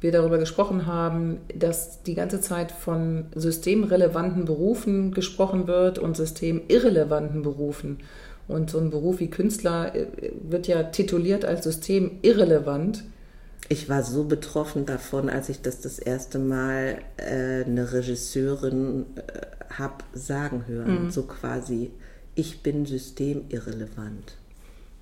wir 0.00 0.12
darüber 0.12 0.38
gesprochen 0.38 0.86
haben, 0.86 1.38
dass 1.54 2.02
die 2.02 2.14
ganze 2.14 2.40
Zeit 2.40 2.72
von 2.72 3.26
systemrelevanten 3.34 4.44
Berufen 4.44 5.12
gesprochen 5.12 5.66
wird 5.66 5.98
und 5.98 6.16
systemirrelevanten 6.16 7.42
Berufen. 7.42 7.98
Und 8.46 8.70
so 8.70 8.78
ein 8.78 8.90
Beruf 8.90 9.20
wie 9.20 9.30
Künstler 9.30 9.94
äh, 9.94 10.06
wird 10.42 10.66
ja 10.66 10.82
tituliert 10.84 11.44
als 11.44 11.64
systemirrelevant. 11.64 13.04
Ich 13.68 13.88
war 13.88 14.02
so 14.02 14.24
betroffen 14.24 14.84
davon, 14.84 15.30
als 15.30 15.48
ich 15.48 15.62
das 15.62 15.80
das 15.80 15.98
erste 15.98 16.38
Mal 16.38 16.98
äh, 17.16 17.64
eine 17.64 17.92
Regisseurin 17.92 19.06
äh, 19.16 19.76
habe 19.78 20.04
sagen 20.12 20.66
hören. 20.66 21.04
Mhm. 21.04 21.10
So 21.10 21.22
quasi, 21.22 21.90
ich 22.34 22.62
bin 22.62 22.84
systemirrelevant. 22.84 24.36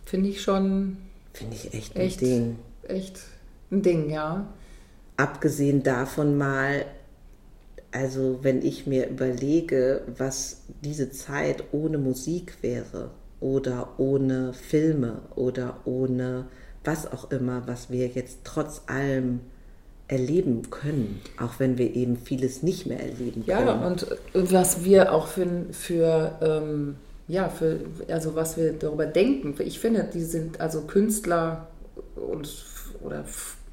Finde 0.04 0.28
ich 0.28 0.42
schon. 0.42 0.98
Finde 1.32 1.56
ich 1.56 1.74
echt 1.74 1.96
ein 1.96 2.00
echt, 2.02 2.20
Ding. 2.20 2.58
Echt 2.84 3.20
ein 3.72 3.82
Ding, 3.82 4.10
ja. 4.10 4.52
Abgesehen 5.16 5.82
davon 5.82 6.38
mal, 6.38 6.84
also 7.90 8.38
wenn 8.42 8.62
ich 8.62 8.86
mir 8.86 9.08
überlege, 9.08 10.02
was 10.16 10.62
diese 10.82 11.10
Zeit 11.10 11.64
ohne 11.72 11.98
Musik 11.98 12.54
wäre 12.62 13.10
oder 13.42 13.90
ohne 13.98 14.54
Filme 14.54 15.22
oder 15.34 15.80
ohne 15.84 16.46
was 16.84 17.10
auch 17.10 17.30
immer, 17.30 17.62
was 17.66 17.90
wir 17.90 18.06
jetzt 18.08 18.38
trotz 18.44 18.82
allem 18.86 19.40
erleben 20.08 20.70
können, 20.70 21.20
auch 21.40 21.58
wenn 21.58 21.78
wir 21.78 21.94
eben 21.94 22.16
vieles 22.16 22.62
nicht 22.62 22.86
mehr 22.86 23.00
erleben 23.00 23.44
können. 23.46 23.66
Ja, 23.66 23.86
und 24.34 24.52
was 24.52 24.84
wir 24.84 25.12
auch 25.12 25.26
für, 25.26 25.46
für 25.70 26.38
ähm, 26.40 26.96
ja, 27.28 27.48
für, 27.48 27.80
also 28.08 28.34
was 28.34 28.56
wir 28.56 28.72
darüber 28.72 29.06
denken. 29.06 29.54
Ich 29.60 29.78
finde, 29.78 30.08
die 30.12 30.22
sind 30.22 30.60
also 30.60 30.82
Künstler 30.82 31.68
und 32.16 32.48
oder 33.02 33.24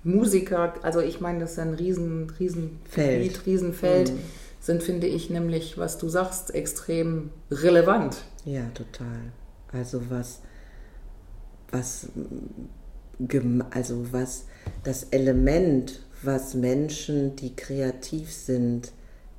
Musiker, 0.04 0.74
also 0.82 1.02
ich 1.02 1.20
meine, 1.20 1.40
das 1.40 1.52
ist 1.52 1.60
ein 1.60 1.74
riesen, 1.74 2.32
riesen 2.40 2.80
Feld. 2.90 3.24
Gebiet, 3.24 3.46
Riesenfeld, 3.46 4.14
mhm. 4.14 4.20
sind, 4.60 4.82
finde 4.82 5.08
ich, 5.08 5.30
nämlich, 5.30 5.78
was 5.78 5.98
du 5.98 6.08
sagst, 6.08 6.56
extrem 6.56 7.32
relevant. 7.52 8.18
Ja, 8.46 8.64
total. 8.74 9.34
Also 9.72 10.10
was, 10.10 10.42
was 11.72 12.10
also 13.72 14.14
was 14.14 14.46
das 14.84 15.04
Element, 15.06 16.02
was 16.24 16.54
Menschen, 16.54 17.36
die 17.36 17.56
kreativ 17.56 18.32
sind, 18.32 18.92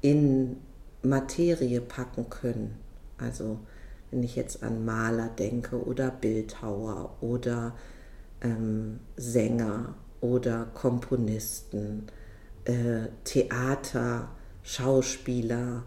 in 0.02 0.56
Materie 1.02 1.80
packen 1.80 2.28
können. 2.28 2.78
Also 3.18 3.58
wenn 4.10 4.22
ich 4.22 4.36
jetzt 4.36 4.62
an 4.62 4.84
Maler 4.84 5.28
denke 5.28 5.82
oder 5.84 6.10
Bildhauer 6.10 7.16
oder 7.20 7.74
ähm, 8.40 9.00
Sänger 9.16 9.94
oder 10.20 10.66
Komponisten, 10.74 12.06
äh, 12.64 13.08
Theater, 13.24 14.30
Schauspieler, 14.62 15.84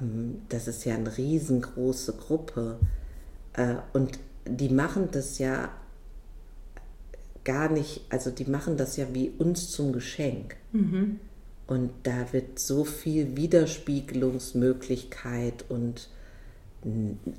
ähm, 0.00 0.42
das 0.48 0.68
ist 0.68 0.84
ja 0.84 0.94
eine 0.94 1.16
riesengroße 1.16 2.14
Gruppe. 2.14 2.78
Äh, 3.54 3.76
und 3.92 4.18
die 4.46 4.68
machen 4.68 5.08
das 5.12 5.38
ja 5.38 5.70
gar 7.44 7.70
nicht, 7.70 8.02
also 8.10 8.30
die 8.30 8.44
machen 8.44 8.76
das 8.76 8.96
ja 8.96 9.06
wie 9.12 9.32
uns 9.38 9.70
zum 9.70 9.92
Geschenk. 9.92 10.56
Mhm. 10.72 11.20
Und 11.66 11.90
da 12.02 12.32
wird 12.32 12.58
so 12.58 12.84
viel 12.84 13.36
Widerspiegelungsmöglichkeit 13.36 15.64
und 15.68 16.08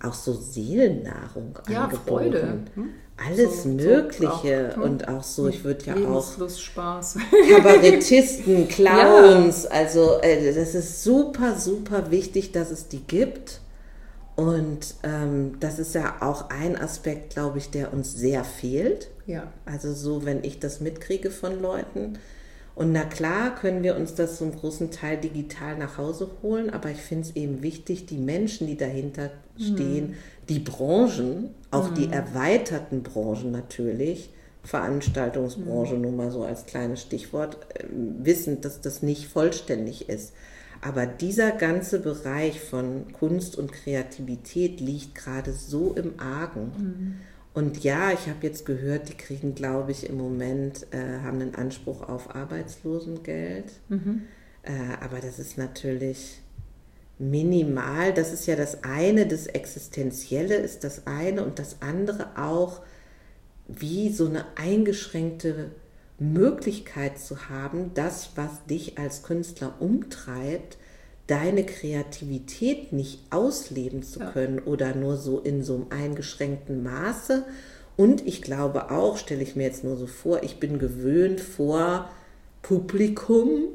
auch 0.04 0.14
so 0.14 0.34
Seelennahrung 0.34 1.58
ja, 1.68 1.86
angeboten. 1.86 2.08
Freude. 2.08 2.60
Hm? 2.76 2.90
Alles 3.28 3.64
so, 3.64 3.70
Mögliche 3.70 4.22
so 4.22 4.28
auch, 4.28 4.76
hm? 4.76 4.84
und 4.84 5.08
auch 5.08 5.24
so, 5.24 5.48
ich 5.48 5.64
würde 5.64 5.84
ja 5.86 5.96
auch 6.08 6.50
Spaß. 6.50 7.18
Kabarettisten, 7.50 8.68
Clowns, 8.68 9.64
ja. 9.64 9.72
also 9.72 10.20
äh, 10.22 10.54
das 10.54 10.76
ist 10.76 11.04
super, 11.04 11.58
super 11.58 12.12
wichtig, 12.12 12.52
dass 12.52 12.70
es 12.72 12.88
die 12.88 13.02
gibt. 13.02 13.62
Und 14.36 14.96
ähm, 15.04 15.58
das 15.60 15.78
ist 15.78 15.94
ja 15.94 16.18
auch 16.22 16.50
ein 16.50 16.78
Aspekt, 16.78 17.34
glaube 17.34 17.58
ich, 17.58 17.70
der 17.70 17.94
uns 17.94 18.14
sehr 18.14 18.44
fehlt. 18.44 19.10
Ja. 19.28 19.52
Also 19.66 19.94
so, 19.94 20.26
wenn 20.26 20.44
ich 20.44 20.60
das 20.60 20.80
mitkriege 20.80 21.32
von 21.32 21.62
Leuten. 21.62 22.18
Und 22.74 22.94
na 22.94 23.04
klar 23.04 23.54
können 23.56 23.84
wir 23.84 23.96
uns 23.96 24.16
das 24.16 24.38
zum 24.38 24.56
großen 24.56 24.92
Teil 24.92 25.18
digital 25.18 25.78
nach 25.78 25.98
Hause 25.98 26.32
holen, 26.42 26.70
aber 26.70 26.90
ich 26.90 27.02
finde 27.02 27.28
es 27.28 27.36
eben 27.36 27.62
wichtig, 27.62 28.06
die 28.06 28.18
Menschen, 28.18 28.66
die 28.66 28.78
dahinter 28.78 29.32
mhm. 29.58 29.62
stehen, 29.62 30.14
die 30.48 30.60
Branchen, 30.60 31.50
auch 31.70 31.92
mhm. 31.92 31.96
die 31.96 32.10
erweiterten 32.10 33.04
Branchen 33.04 33.52
natürlich, 33.52 34.30
Veranstaltungsbranche 34.64 35.96
mhm. 35.96 36.02
nur 36.02 36.12
mal 36.12 36.32
so 36.32 36.44
als 36.44 36.66
kleines 36.66 37.02
Stichwort, 37.02 37.58
äh, 37.74 37.86
wissen, 37.90 38.62
dass 38.62 38.80
das 38.80 39.02
nicht 39.02 39.28
vollständig 39.28 40.08
ist. 40.08 40.34
Aber 40.82 41.06
dieser 41.06 41.52
ganze 41.52 42.00
Bereich 42.00 42.60
von 42.60 43.14
Kunst 43.14 43.56
und 43.56 43.72
Kreativität 43.72 44.80
liegt 44.80 45.16
gerade 45.16 45.54
so 45.54 45.94
im 45.94 46.20
Argen. 46.20 46.72
Mhm. 46.78 47.16
Und 47.54 47.84
ja, 47.84 48.12
ich 48.12 48.28
habe 48.28 48.40
jetzt 48.42 48.66
gehört, 48.66 49.10
die 49.10 49.14
kriegen, 49.14 49.54
glaube 49.54 49.92
ich, 49.92 50.10
im 50.10 50.18
Moment, 50.18 50.88
äh, 50.92 51.20
haben 51.24 51.42
einen 51.42 51.56
Anspruch 51.56 52.08
auf 52.08 52.34
Arbeitslosengeld. 52.34 53.66
Mhm. 53.90 54.24
Äh, 54.64 54.72
aber 55.02 55.20
das 55.20 55.38
ist 55.38 55.58
natürlich 55.58 56.42
minimal. 57.20 58.14
Das 58.14 58.34
ist 58.34 58.48
ja 58.48 58.56
das 58.56 58.84
eine, 58.84 59.28
das 59.28 59.48
Existenzielle 59.48 60.56
ist 60.56 60.84
das 60.84 61.06
eine 61.06 61.44
und 61.46 61.60
das 61.60 61.78
andere 61.82 62.38
auch, 62.38 62.82
wie 63.68 64.10
so 64.10 64.28
eine 64.28 64.46
eingeschränkte 64.56 65.72
Möglichkeit 66.22 67.20
zu 67.20 67.50
haben, 67.50 67.92
das, 67.94 68.32
was 68.36 68.66
dich 68.70 68.98
als 68.98 69.24
Künstler 69.24 69.74
umtreibt, 69.80 70.78
deine 71.28 71.66
Kreativität 71.66 72.94
nicht 72.94 73.20
ausleben 73.32 74.04
zu 74.04 74.20
können 74.20 74.58
ja. 74.58 74.64
oder 74.66 74.96
nur 74.96 75.18
so 75.18 75.40
in 75.40 75.64
so 75.64 75.76
einem 75.76 75.88
eingeschränkten 75.90 76.84
Maße. 76.84 77.44
Und 77.98 78.26
ich 78.28 78.42
glaube 78.42 78.92
auch, 78.92 79.18
stelle 79.18 79.42
ich 79.42 79.56
mir 79.56 79.64
jetzt 79.64 79.84
nur 79.84 79.98
so 79.98 80.08
vor, 80.08 80.44
ich 80.44 80.60
bin 80.60 80.78
gewöhnt, 80.80 81.42
vor 81.42 82.10
Publikum 82.62 83.70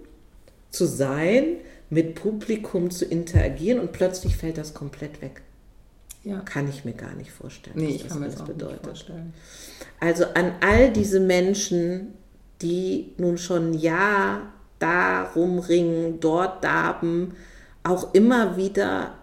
zu 0.70 0.87
sein, 0.87 1.56
mit 1.90 2.14
Publikum 2.14 2.90
zu 2.90 3.04
interagieren 3.04 3.80
und 3.80 3.92
plötzlich 3.92 4.37
fällt 4.37 4.59
das 4.59 4.74
komplett 4.74 5.20
weg. 5.22 5.42
Ja. 6.24 6.40
kann 6.40 6.68
ich 6.68 6.85
mir 6.85 6.92
gar 6.94 7.14
nicht 7.14 7.30
vorstellen, 7.30 7.76
Nee, 7.78 7.87
was 7.87 7.94
ich 7.94 8.02
das 8.02 8.11
kann 8.11 8.18
mir 8.18 8.24
alles 8.24 8.35
das 8.35 8.42
auch 8.42 8.48
nicht 8.48 8.59
bedeutet. 8.59 8.85
vorstellen. 8.85 9.32
Also 10.00 10.24
an 10.35 10.52
all 10.61 10.92
diese 10.92 11.20
Menschen, 11.20 12.14
die 12.62 13.12
nun 13.19 13.37
schon 13.38 13.75
Jahr 13.75 14.53
da 14.79 15.25
rumringen, 15.35 16.21
dort 16.21 16.62
darben, 16.64 17.35
auch 17.83 18.14
immer 18.14 18.57
wieder 18.57 19.14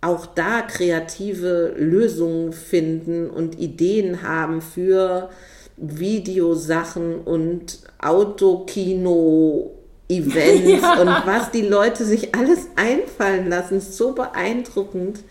auch 0.00 0.26
da 0.26 0.62
kreative 0.62 1.74
Lösungen 1.76 2.52
finden 2.52 3.30
und 3.30 3.58
Ideen 3.58 4.22
haben 4.22 4.60
für 4.60 5.30
Videosachen 5.76 7.22
und 7.22 7.80
Autokino-Events 7.98 10.82
und 11.00 11.08
was 11.08 11.50
die 11.50 11.62
Leute 11.62 12.04
sich 12.04 12.32
alles 12.34 12.68
einfallen 12.76 13.48
lassen, 13.48 13.78
ist 13.78 13.96
so 13.96 14.12
beeindruckend. 14.12 15.24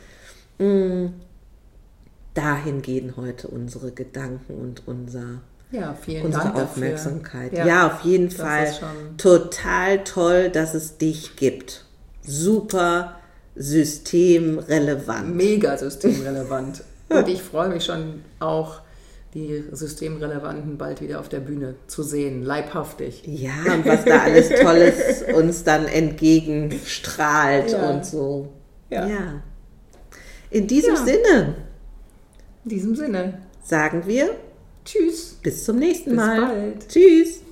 Mm, 0.58 1.06
Dahin 2.34 2.82
gehen 2.82 3.16
heute 3.16 3.48
unsere 3.48 3.92
Gedanken 3.92 4.56
und 4.56 4.88
unser 4.88 5.42
Ja, 5.74 5.96
vielen 6.00 6.26
unsere 6.28 6.44
Dank 6.44 6.56
dafür. 6.56 6.70
Aufmerksamkeit. 6.70 7.54
Ja, 7.54 7.88
auf 7.88 8.02
jeden 8.02 8.30
Fall. 8.30 8.72
Total 9.18 10.04
toll, 10.04 10.50
dass 10.50 10.76
es 10.76 10.98
dich 11.00 11.36
gibt. 11.36 11.86
Super 12.22 13.16
systemrelevant. 13.56 15.36
Mega 15.36 15.76
systemrelevant. 15.76 16.84
Und 17.10 17.28
ich 17.28 17.42
freue 17.42 17.70
mich 17.70 17.86
schon 17.86 18.22
auch, 18.40 18.82
die 19.34 19.64
Systemrelevanten 19.72 20.78
bald 20.78 21.02
wieder 21.02 21.20
auf 21.20 21.28
der 21.28 21.40
Bühne 21.40 21.74
zu 21.88 22.04
sehen, 22.04 22.44
leibhaftig. 22.44 23.24
Ja, 23.26 23.74
und 23.74 23.84
was 23.84 24.06
da 24.06 24.20
alles 24.22 24.50
Tolles 24.50 25.24
uns 25.36 25.64
dann 25.64 25.86
entgegenstrahlt 25.88 27.72
Ja. 27.72 27.90
und 27.90 28.06
so. 28.06 28.54
Ja. 28.92 29.42
In 30.52 30.68
diesem 30.68 30.94
Ja. 30.96 31.04
Sinne 31.04 31.56
In 32.64 32.70
diesem 32.70 32.96
Sinne, 32.96 33.40
sagen 33.64 34.04
wir 34.06 34.36
tschüss. 34.86 35.38
bis 35.42 35.64
zum 35.66 35.78
nächsten 35.78 36.12
Bis 36.12 36.18
Mal. 36.18 36.42
bald. 36.42 36.90
Tschüss. 36.90 37.43